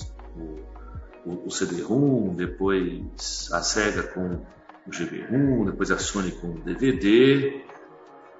o, 1.25 1.47
o 1.47 1.51
CD-ROM, 1.51 2.33
depois 2.35 3.49
a 3.51 3.61
Sega 3.61 4.03
com 4.03 4.41
o 4.85 4.91
GB-ROM, 4.91 5.65
depois 5.65 5.91
a 5.91 5.97
Sony 5.97 6.31
com 6.31 6.51
o 6.51 6.59
DVD, 6.59 7.63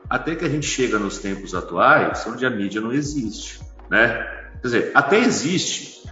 até 0.10 0.36
que 0.36 0.46
a 0.46 0.50
gente 0.50 0.65
chega 0.65 0.98
nos 0.98 1.20
tempos 1.20 1.54
atuais, 1.54 2.26
onde 2.28 2.46
a 2.46 2.50
mídia 2.50 2.82
não 2.82 2.91
existe, 2.91 3.62
né? 3.89 4.24
Quer 4.62 4.67
dizer, 4.67 4.91
até 4.93 5.20
existe, 5.20 6.08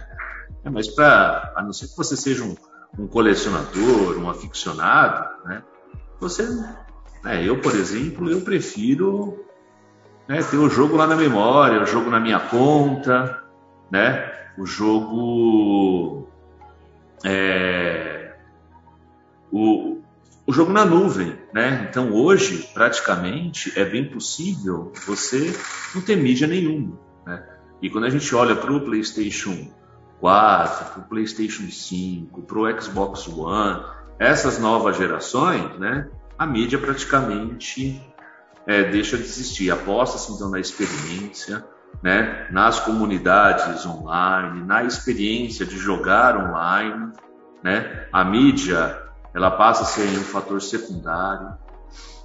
né? 0.64 0.70
mas 0.70 0.88
para 0.88 1.52
a 1.56 1.62
não 1.62 1.72
ser 1.72 1.88
que 1.88 1.96
você 1.96 2.16
seja 2.16 2.44
um, 2.44 2.54
um 2.98 3.06
colecionador, 3.06 4.18
um 4.18 4.28
aficionado, 4.28 5.46
né? 5.46 5.62
Você, 6.20 6.42
né, 7.24 7.44
eu 7.44 7.60
por 7.60 7.74
exemplo, 7.74 8.30
eu 8.30 8.40
prefiro 8.42 9.44
né, 10.28 10.42
ter 10.42 10.56
o 10.56 10.68
jogo 10.68 10.96
lá 10.96 11.06
na 11.06 11.16
memória, 11.16 11.82
o 11.82 11.86
jogo 11.86 12.10
na 12.10 12.20
minha 12.20 12.40
conta, 12.40 13.42
né? 13.90 14.32
O 14.58 14.66
jogo 14.66 16.28
é, 17.24 18.34
o, 19.50 19.95
o 20.46 20.52
jogo 20.52 20.72
na 20.72 20.84
nuvem, 20.84 21.36
né? 21.52 21.88
Então 21.90 22.12
hoje 22.12 22.68
praticamente 22.72 23.72
é 23.78 23.84
bem 23.84 24.08
possível 24.08 24.92
você 25.04 25.52
não 25.94 26.00
ter 26.00 26.16
mídia 26.16 26.46
nenhuma, 26.46 26.98
né? 27.26 27.44
E 27.82 27.90
quando 27.90 28.04
a 28.04 28.10
gente 28.10 28.32
olha 28.34 28.54
para 28.54 28.72
o 28.72 28.80
PlayStation 28.80 29.68
4, 30.20 30.92
para 30.92 31.00
o 31.00 31.08
PlayStation 31.08 31.68
5, 31.68 32.42
para 32.42 32.58
o 32.58 32.80
Xbox 32.80 33.26
One, 33.26 33.84
essas 34.18 34.58
novas 34.58 34.96
gerações, 34.96 35.78
né? 35.78 36.08
A 36.38 36.46
mídia 36.46 36.78
praticamente 36.78 38.00
é, 38.66 38.84
deixa 38.84 39.16
de 39.16 39.24
existir. 39.24 39.70
Aposta-se 39.70 40.32
então 40.32 40.48
na 40.48 40.60
experiência, 40.60 41.64
né? 42.02 42.46
Nas 42.52 42.78
comunidades 42.78 43.84
online, 43.84 44.64
na 44.64 44.84
experiência 44.84 45.66
de 45.66 45.76
jogar 45.76 46.36
online, 46.36 47.12
né? 47.64 48.06
A 48.12 48.24
mídia 48.24 49.05
ela 49.36 49.50
passa 49.50 49.82
a 49.82 49.84
ser 49.84 50.08
um 50.18 50.24
fator 50.24 50.62
secundário, 50.62 51.58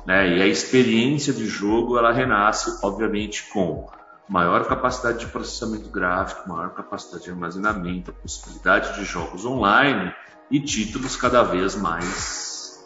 né? 0.06 0.38
E 0.38 0.42
a 0.42 0.48
experiência 0.48 1.34
de 1.34 1.46
jogo 1.46 1.98
ela 1.98 2.14
renasce, 2.14 2.80
obviamente, 2.82 3.50
com 3.52 3.86
maior 4.30 4.66
capacidade 4.66 5.20
de 5.20 5.26
processamento 5.26 5.90
gráfico, 5.90 6.48
maior 6.48 6.70
capacidade 6.70 7.26
de 7.26 7.30
armazenamento, 7.30 8.12
a 8.12 8.14
possibilidade 8.14 8.96
de 8.96 9.04
jogos 9.04 9.46
online 9.46 10.16
e 10.50 10.62
títulos 10.62 11.18
cada 11.18 11.44
vez 11.44 11.76
mais 11.76 12.82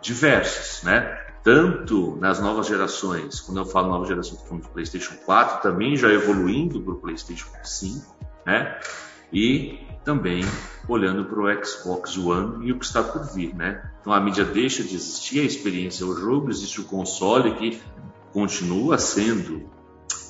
diversos, 0.00 0.82
né? 0.82 1.22
Tanto 1.44 2.16
nas 2.16 2.40
novas 2.40 2.66
gerações, 2.66 3.40
quando 3.40 3.58
eu 3.58 3.66
falo 3.66 3.88
nova 3.88 4.06
geração, 4.06 4.32
estou 4.32 4.48
falando 4.48 4.64
do 4.64 4.70
PlayStation 4.70 5.16
4, 5.26 5.60
também 5.60 5.96
já 5.96 6.10
evoluindo 6.10 6.80
para 6.80 6.94
o 6.94 6.96
PlayStation 6.96 7.50
5, 7.62 8.16
né? 8.46 8.80
E 9.30 9.86
também 10.06 10.44
olhando 10.88 11.24
para 11.24 11.40
o 11.40 11.64
Xbox 11.64 12.16
One 12.16 12.68
e 12.68 12.72
o 12.72 12.78
que 12.78 12.84
está 12.84 13.02
por 13.02 13.24
vir, 13.34 13.52
né? 13.56 13.90
Então 14.00 14.12
a 14.12 14.20
mídia 14.20 14.44
deixa 14.44 14.84
de 14.84 14.94
existir, 14.94 15.40
a 15.40 15.42
experiência 15.42 16.04
é 16.04 16.06
o 16.06 16.14
jogo, 16.14 16.48
existe 16.48 16.80
o 16.80 16.84
console 16.84 17.56
que 17.56 17.82
continua 18.32 18.98
sendo 18.98 19.68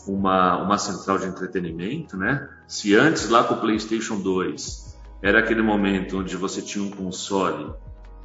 uma, 0.09 0.57
uma 0.63 0.79
central 0.79 1.19
de 1.19 1.27
entretenimento, 1.27 2.17
né? 2.17 2.49
Se 2.67 2.97
antes 2.97 3.29
lá 3.29 3.45
com 3.45 3.55
o 3.55 3.61
PlayStation 3.61 4.19
2 4.19 4.97
era 5.23 5.41
aquele 5.41 5.61
momento 5.61 6.19
onde 6.19 6.37
você 6.37 6.63
tinha 6.63 6.83
um 6.83 6.91
console, 6.91 7.75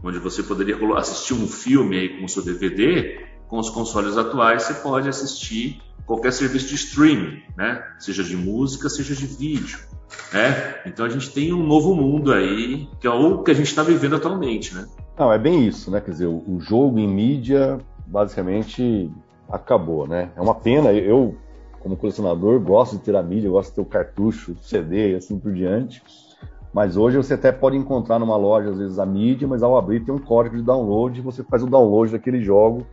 onde 0.02 0.20
você 0.20 0.42
poderia 0.42 0.78
assistir 0.98 1.34
um 1.34 1.48
filme 1.48 1.98
aí 1.98 2.18
com 2.18 2.26
o 2.26 2.30
seu 2.30 2.44
DVD, 2.44 3.28
com 3.50 3.60
os 3.60 3.70
consoles 3.70 4.16
atuais 4.16 4.64
você 4.64 4.76
pode 4.76 5.10
assistir 5.10 5.82
qualquer 6.06 6.32
serviço 6.32 6.68
de 6.68 6.76
streaming, 6.76 7.44
né? 7.58 7.84
Seja 8.00 8.24
de 8.24 8.38
música, 8.38 8.88
seja 8.88 9.14
de 9.14 9.26
vídeo. 9.26 9.80
Né? 10.34 10.76
Então 10.86 11.06
a 11.06 11.10
gente 11.10 11.30
tem 11.32 11.54
um 11.54 11.66
novo 11.66 11.94
mundo 11.96 12.34
aí, 12.34 12.88
que 13.00 13.08
é 13.08 13.10
o 13.10 13.44
que 13.44 13.52
a 13.52 13.54
gente 13.54 13.68
está 13.68 13.84
vivendo 13.84 14.16
atualmente, 14.16 14.74
né? 14.74 14.88
Não, 15.18 15.32
é 15.32 15.38
bem 15.38 15.68
isso, 15.68 15.92
né? 15.92 16.02
Quer 16.02 16.12
dizer, 16.12 16.28
o 16.28 16.58
jogo 16.60 16.98
em 16.98 17.08
mídia 17.08 17.78
basicamente 18.08 19.12
acabou, 19.50 20.08
né? 20.08 20.32
É 20.36 20.42
uma 20.42 20.56
pena, 20.56 20.92
eu, 20.94 21.36
como 21.80 21.98
colecionador, 21.98 22.60
gosto 22.60 22.98
de 22.98 23.04
ter 23.04 23.16
a 23.16 23.22
mídia, 23.22 23.50
gosto 23.50 23.70
de 23.70 23.76
ter 23.76 23.82
o 23.82 23.86
cartucho, 23.86 24.56
CD 24.62 25.12
e 25.12 25.16
assim 25.16 25.38
por 25.38 25.54
diante. 25.54 26.02
Mas 26.74 26.96
hoje 26.96 27.18
você 27.18 27.34
até 27.34 27.52
pode 27.52 27.76
encontrar 27.76 28.18
numa 28.18 28.38
loja, 28.38 28.70
às 28.70 28.78
vezes, 28.78 28.98
a 28.98 29.06
mídia, 29.06 29.48
mas 29.48 29.62
ao 29.62 29.78
abrir 29.78 30.06
tem 30.06 30.14
um 30.14 30.20
código 30.20 30.56
de 30.56 30.64
download 30.64 31.20
e 31.20 31.22
você 31.22 31.44
faz 31.44 31.62
o 31.62 31.68
download 31.68 32.14
daquele 32.14 32.42
jogo 32.42 32.86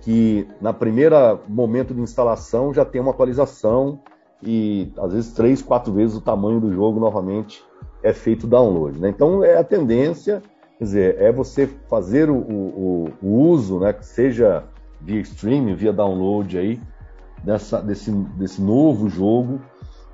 que 0.00 0.48
na 0.60 0.72
primeira 0.72 1.38
momento 1.46 1.92
de 1.92 2.00
instalação 2.00 2.72
já 2.72 2.84
tem 2.84 3.00
uma 3.00 3.10
atualização 3.10 4.00
e 4.42 4.92
às 4.96 5.12
vezes 5.12 5.32
três, 5.32 5.60
quatro 5.62 5.92
vezes 5.92 6.16
o 6.16 6.20
tamanho 6.20 6.60
do 6.60 6.72
jogo 6.72 6.98
novamente 6.98 7.62
é 8.02 8.12
feito 8.12 8.46
download. 8.46 8.98
Né? 8.98 9.10
Então 9.10 9.44
é 9.44 9.56
a 9.56 9.64
tendência, 9.64 10.42
quer 10.78 10.84
dizer, 10.84 11.20
é 11.20 11.30
você 11.30 11.66
fazer 11.88 12.30
o, 12.30 12.36
o, 12.36 13.12
o 13.22 13.28
uso, 13.48 13.78
né, 13.80 13.92
que 13.92 14.04
seja 14.04 14.64
via 15.00 15.20
streaming, 15.20 15.74
via 15.74 15.92
download 15.92 16.56
aí, 16.58 16.80
dessa, 17.42 17.80
desse, 17.80 18.10
desse 18.10 18.60
novo 18.60 19.08
jogo 19.08 19.60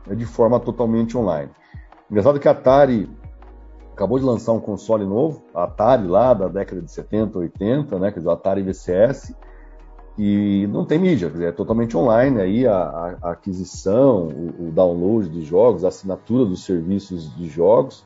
né, 0.07 0.15
de 0.15 0.25
forma 0.25 0.59
totalmente 0.61 1.17
online. 1.17 1.51
Engraçado 2.11 2.39
que 2.39 2.49
a 2.49 2.53
Atari 2.53 3.09
acabou 3.93 4.19
de 4.19 4.25
lançar 4.25 4.53
um 4.53 4.61
console 4.61 5.05
novo, 5.05 5.43
a 5.55 5.65
Atari 5.65 6.07
lá 6.07 6.35
da 6.35 6.49
década 6.49 6.83
de 6.83 6.91
70, 6.91 7.39
80, 7.39 7.99
né, 7.99 8.11
quer 8.11 8.19
dizer, 8.19 8.29
o 8.29 8.33
Atari 8.33 8.63
VCS, 8.63 9.35
e 10.19 10.67
não 10.69 10.85
tem 10.85 10.99
mídia, 10.99 11.31
é 11.41 11.53
totalmente 11.53 11.95
online 11.95 12.41
aí 12.41 12.67
a, 12.67 13.19
a 13.21 13.31
aquisição, 13.33 14.29
o, 14.29 14.69
o, 14.69 14.71
download 14.71 15.29
de 15.29 15.43
jogos, 15.43 15.85
a 15.85 15.89
assinatura 15.89 16.47
dos 16.47 16.65
serviços 16.65 17.35
de 17.37 17.49
jogos. 17.49 18.05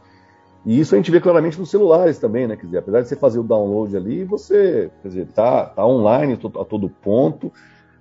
E 0.66 0.78
isso 0.78 0.94
a 0.94 0.98
gente 0.98 1.10
vê 1.10 1.20
claramente 1.20 1.58
nos 1.58 1.70
celulares 1.70 2.18
também, 2.18 2.48
né? 2.48 2.56
Quer 2.56 2.66
dizer, 2.66 2.78
apesar 2.78 3.02
de 3.02 3.08
você 3.08 3.16
fazer 3.16 3.38
o 3.38 3.44
download 3.44 3.96
ali, 3.96 4.24
você, 4.24 4.90
quer 5.00 5.08
dizer, 5.08 5.26
tá, 5.28 5.66
tá 5.66 5.86
online 5.86 6.34
a 6.34 6.64
todo 6.64 6.90
ponto, 6.90 7.52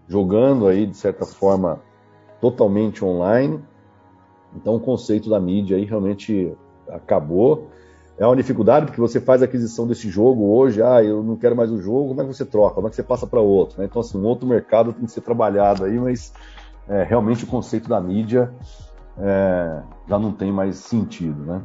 jogando 0.08 0.68
aí 0.68 0.88
de 0.88 0.98
certa 0.98 1.26
forma 1.26 1.80
totalmente 2.42 3.06
online. 3.06 3.60
Então 4.56 4.76
o 4.76 4.80
conceito 4.80 5.30
da 5.30 5.40
mídia 5.40 5.78
aí 5.78 5.86
realmente 5.86 6.52
acabou 6.90 7.70
é 8.20 8.28
uma 8.28 8.36
dificuldade 8.36 8.86
porque 8.86 9.00
você 9.00 9.22
faz 9.22 9.42
a 9.42 9.46
aquisição 9.46 9.88
desse 9.88 10.10
jogo 10.10 10.54
hoje, 10.54 10.84
ah, 10.84 11.02
eu 11.02 11.24
não 11.24 11.38
quero 11.38 11.56
mais 11.56 11.72
o 11.72 11.82
jogo, 11.82 12.10
como 12.10 12.22
é 12.22 12.26
que 12.26 12.34
você 12.34 12.46
troca? 12.46 12.76
Como 12.76 12.88
é 12.88 12.90
que 12.90 12.96
você 12.98 13.04
passa 13.04 13.26
para 13.26 13.40
outro? 13.40 13.80
Né? 13.80 13.86
Então, 13.86 14.02
assim, 14.02 14.18
um 14.18 14.26
outro 14.26 14.46
mercado 14.46 14.92
tem 14.92 15.06
que 15.06 15.12
ser 15.12 15.22
trabalhado 15.22 15.86
aí, 15.86 15.98
mas 15.98 16.34
é, 16.88 17.04
realmente 17.04 17.46
o 17.46 17.48
conceito 17.48 17.88
da 17.88 18.00
mídia 18.02 18.52
é, 19.18 19.82
já 20.08 20.20
não 20.20 20.34
tem 20.34 20.52
mais 20.52 20.76
sentido, 20.76 21.46
né? 21.46 21.62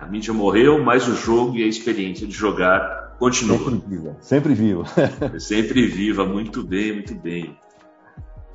A 0.00 0.06
mídia 0.06 0.32
morreu, 0.32 0.82
mas 0.82 1.06
o 1.08 1.14
jogo 1.14 1.56
e 1.56 1.64
a 1.64 1.66
experiência 1.66 2.26
de 2.26 2.32
jogar 2.32 3.16
continua. 3.18 3.58
Sempre 3.58 3.80
viva. 3.86 4.16
Sempre 4.20 4.54
viva. 4.54 4.84
sempre 5.40 5.86
viva, 5.86 6.24
muito 6.24 6.62
bem, 6.62 6.92
muito 6.92 7.14
bem. 7.14 7.56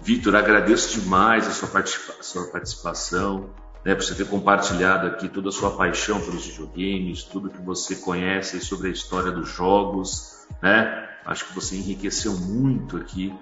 Victor, 0.02 0.36
agradeço 0.36 1.00
demais 1.00 1.48
a 1.48 1.52
sua, 1.52 1.68
participa 1.68 2.14
a 2.20 2.24
sua 2.24 2.48
participação 2.48 3.50
né, 3.84 3.96
por 3.96 4.04
você 4.04 4.16
ter 4.16 4.28
compartilhado 4.28 5.08
aqui 5.08 5.28
toda 5.28 5.50
a 5.50 5.52
sua 5.52 5.72
paixão 5.72 6.20
pelos 6.20 6.46
videogames, 6.46 7.24
tudo 7.24 7.50
que 7.50 7.62
você 7.62 7.96
conhece 7.96 8.60
sobre 8.62 8.90
a 8.90 8.92
história 8.92 9.32
dos 9.32 9.50
jogos, 9.50 10.46
né? 10.62 11.08
Acho 11.26 11.48
que 11.48 11.56
você 11.56 11.76
enriqueceu 11.76 12.34
muito 12.34 12.98
aqui 12.98 13.34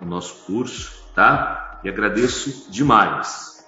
o 0.00 0.04
nosso 0.04 0.46
curso, 0.46 1.04
tá? 1.14 1.80
E 1.84 1.88
agradeço 1.88 2.70
demais. 2.70 3.64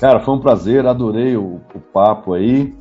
Cara, 0.00 0.20
foi 0.20 0.34
um 0.34 0.40
prazer, 0.40 0.86
adorei 0.86 1.36
o, 1.36 1.60
o 1.74 1.80
papo 1.80 2.32
aí. 2.32 2.74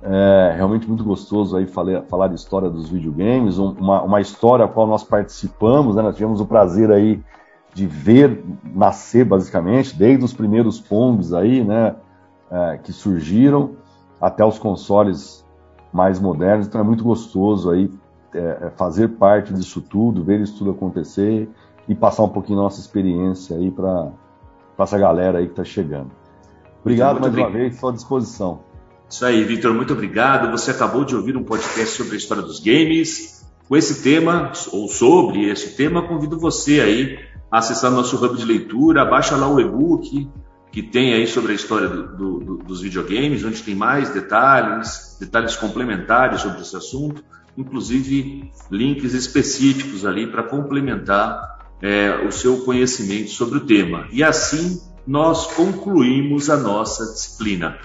É 0.00 0.54
realmente 0.56 0.86
muito 0.86 1.02
gostoso 1.02 1.56
aí 1.56 1.66
falar, 1.66 2.02
falar 2.02 2.28
de 2.28 2.36
história 2.36 2.70
dos 2.70 2.88
videogames, 2.88 3.58
uma, 3.58 4.02
uma 4.02 4.20
história 4.20 4.64
a 4.64 4.68
qual 4.68 4.86
nós 4.86 5.02
participamos, 5.02 5.96
né? 5.96 6.02
Nós 6.02 6.14
tivemos 6.14 6.40
o 6.40 6.46
prazer 6.46 6.90
aí 6.90 7.20
de 7.74 7.86
ver 7.86 8.44
nascer 8.64 9.24
basicamente, 9.24 9.96
desde 9.96 10.24
os 10.24 10.32
primeiros 10.32 10.80
Pongs 10.80 11.34
aí, 11.34 11.64
né? 11.64 11.96
É, 12.50 12.78
que 12.78 12.92
surgiram 12.92 13.72
até 14.20 14.44
os 14.44 14.58
consoles 14.58 15.44
mais 15.92 16.18
modernos. 16.18 16.66
Então 16.66 16.80
é 16.80 16.84
muito 16.84 17.04
gostoso 17.04 17.70
aí 17.70 17.90
é, 18.34 18.38
é 18.38 18.70
fazer 18.76 19.08
parte 19.08 19.52
disso 19.52 19.80
tudo, 19.80 20.24
ver 20.24 20.40
isso 20.40 20.56
tudo 20.58 20.70
acontecer 20.70 21.48
e 21.86 21.94
passar 21.94 22.22
um 22.22 22.28
pouquinho 22.28 22.58
da 22.58 22.64
nossa 22.64 22.80
experiência 22.80 23.56
aí 23.56 23.70
para 23.70 24.10
essa 24.78 24.98
galera 24.98 25.38
aí 25.38 25.46
que 25.46 25.52
está 25.52 25.64
chegando. 25.64 26.10
Obrigado 26.80 27.20
mais 27.20 27.34
uma 27.34 27.50
vez, 27.50 27.74
estou 27.74 27.90
à 27.90 27.92
disposição. 27.92 28.60
Isso 29.10 29.24
aí, 29.24 29.42
Victor, 29.44 29.74
muito 29.74 29.92
obrigado. 29.92 30.50
Você 30.50 30.70
acabou 30.70 31.04
de 31.04 31.16
ouvir 31.16 31.36
um 31.36 31.42
podcast 31.42 31.96
sobre 31.96 32.14
a 32.14 32.16
história 32.16 32.42
dos 32.42 32.60
games. 32.60 33.46
Com 33.66 33.76
esse 33.76 34.02
tema, 34.02 34.52
ou 34.72 34.88
sobre 34.88 35.50
esse 35.50 35.76
tema, 35.76 36.06
convido 36.06 36.38
você 36.38 36.80
aí 36.80 37.18
a 37.50 37.58
acessar 37.58 37.90
nosso 37.90 38.22
hub 38.22 38.36
de 38.36 38.44
leitura, 38.44 39.04
baixa 39.04 39.36
lá 39.36 39.48
o 39.48 39.60
e-book 39.60 40.28
que 40.70 40.82
tem 40.82 41.14
aí 41.14 41.26
sobre 41.26 41.52
a 41.52 41.54
história 41.54 41.88
do, 41.88 42.38
do, 42.38 42.56
dos 42.58 42.82
videogames, 42.82 43.44
onde 43.44 43.62
tem 43.62 43.74
mais 43.74 44.10
detalhes, 44.10 45.16
detalhes 45.18 45.56
complementares 45.56 46.42
sobre 46.42 46.60
esse 46.60 46.76
assunto, 46.76 47.24
inclusive 47.56 48.50
links 48.70 49.14
específicos 49.14 50.04
ali 50.04 50.26
para 50.26 50.42
complementar 50.42 51.58
é, 51.82 52.24
o 52.26 52.30
seu 52.30 52.64
conhecimento 52.64 53.30
sobre 53.30 53.58
o 53.58 53.66
tema. 53.66 54.06
E 54.12 54.22
assim 54.22 54.80
nós 55.06 55.46
concluímos 55.54 56.50
a 56.50 56.56
nossa 56.56 57.12
disciplina. 57.12 57.78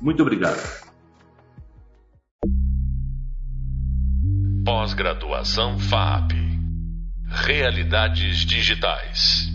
Muito 0.00 0.22
obrigado. 0.22 0.60
Pós-graduação 4.64 5.78
FAP 5.78 6.32
Realidades 7.26 8.44
Digitais. 8.46 9.49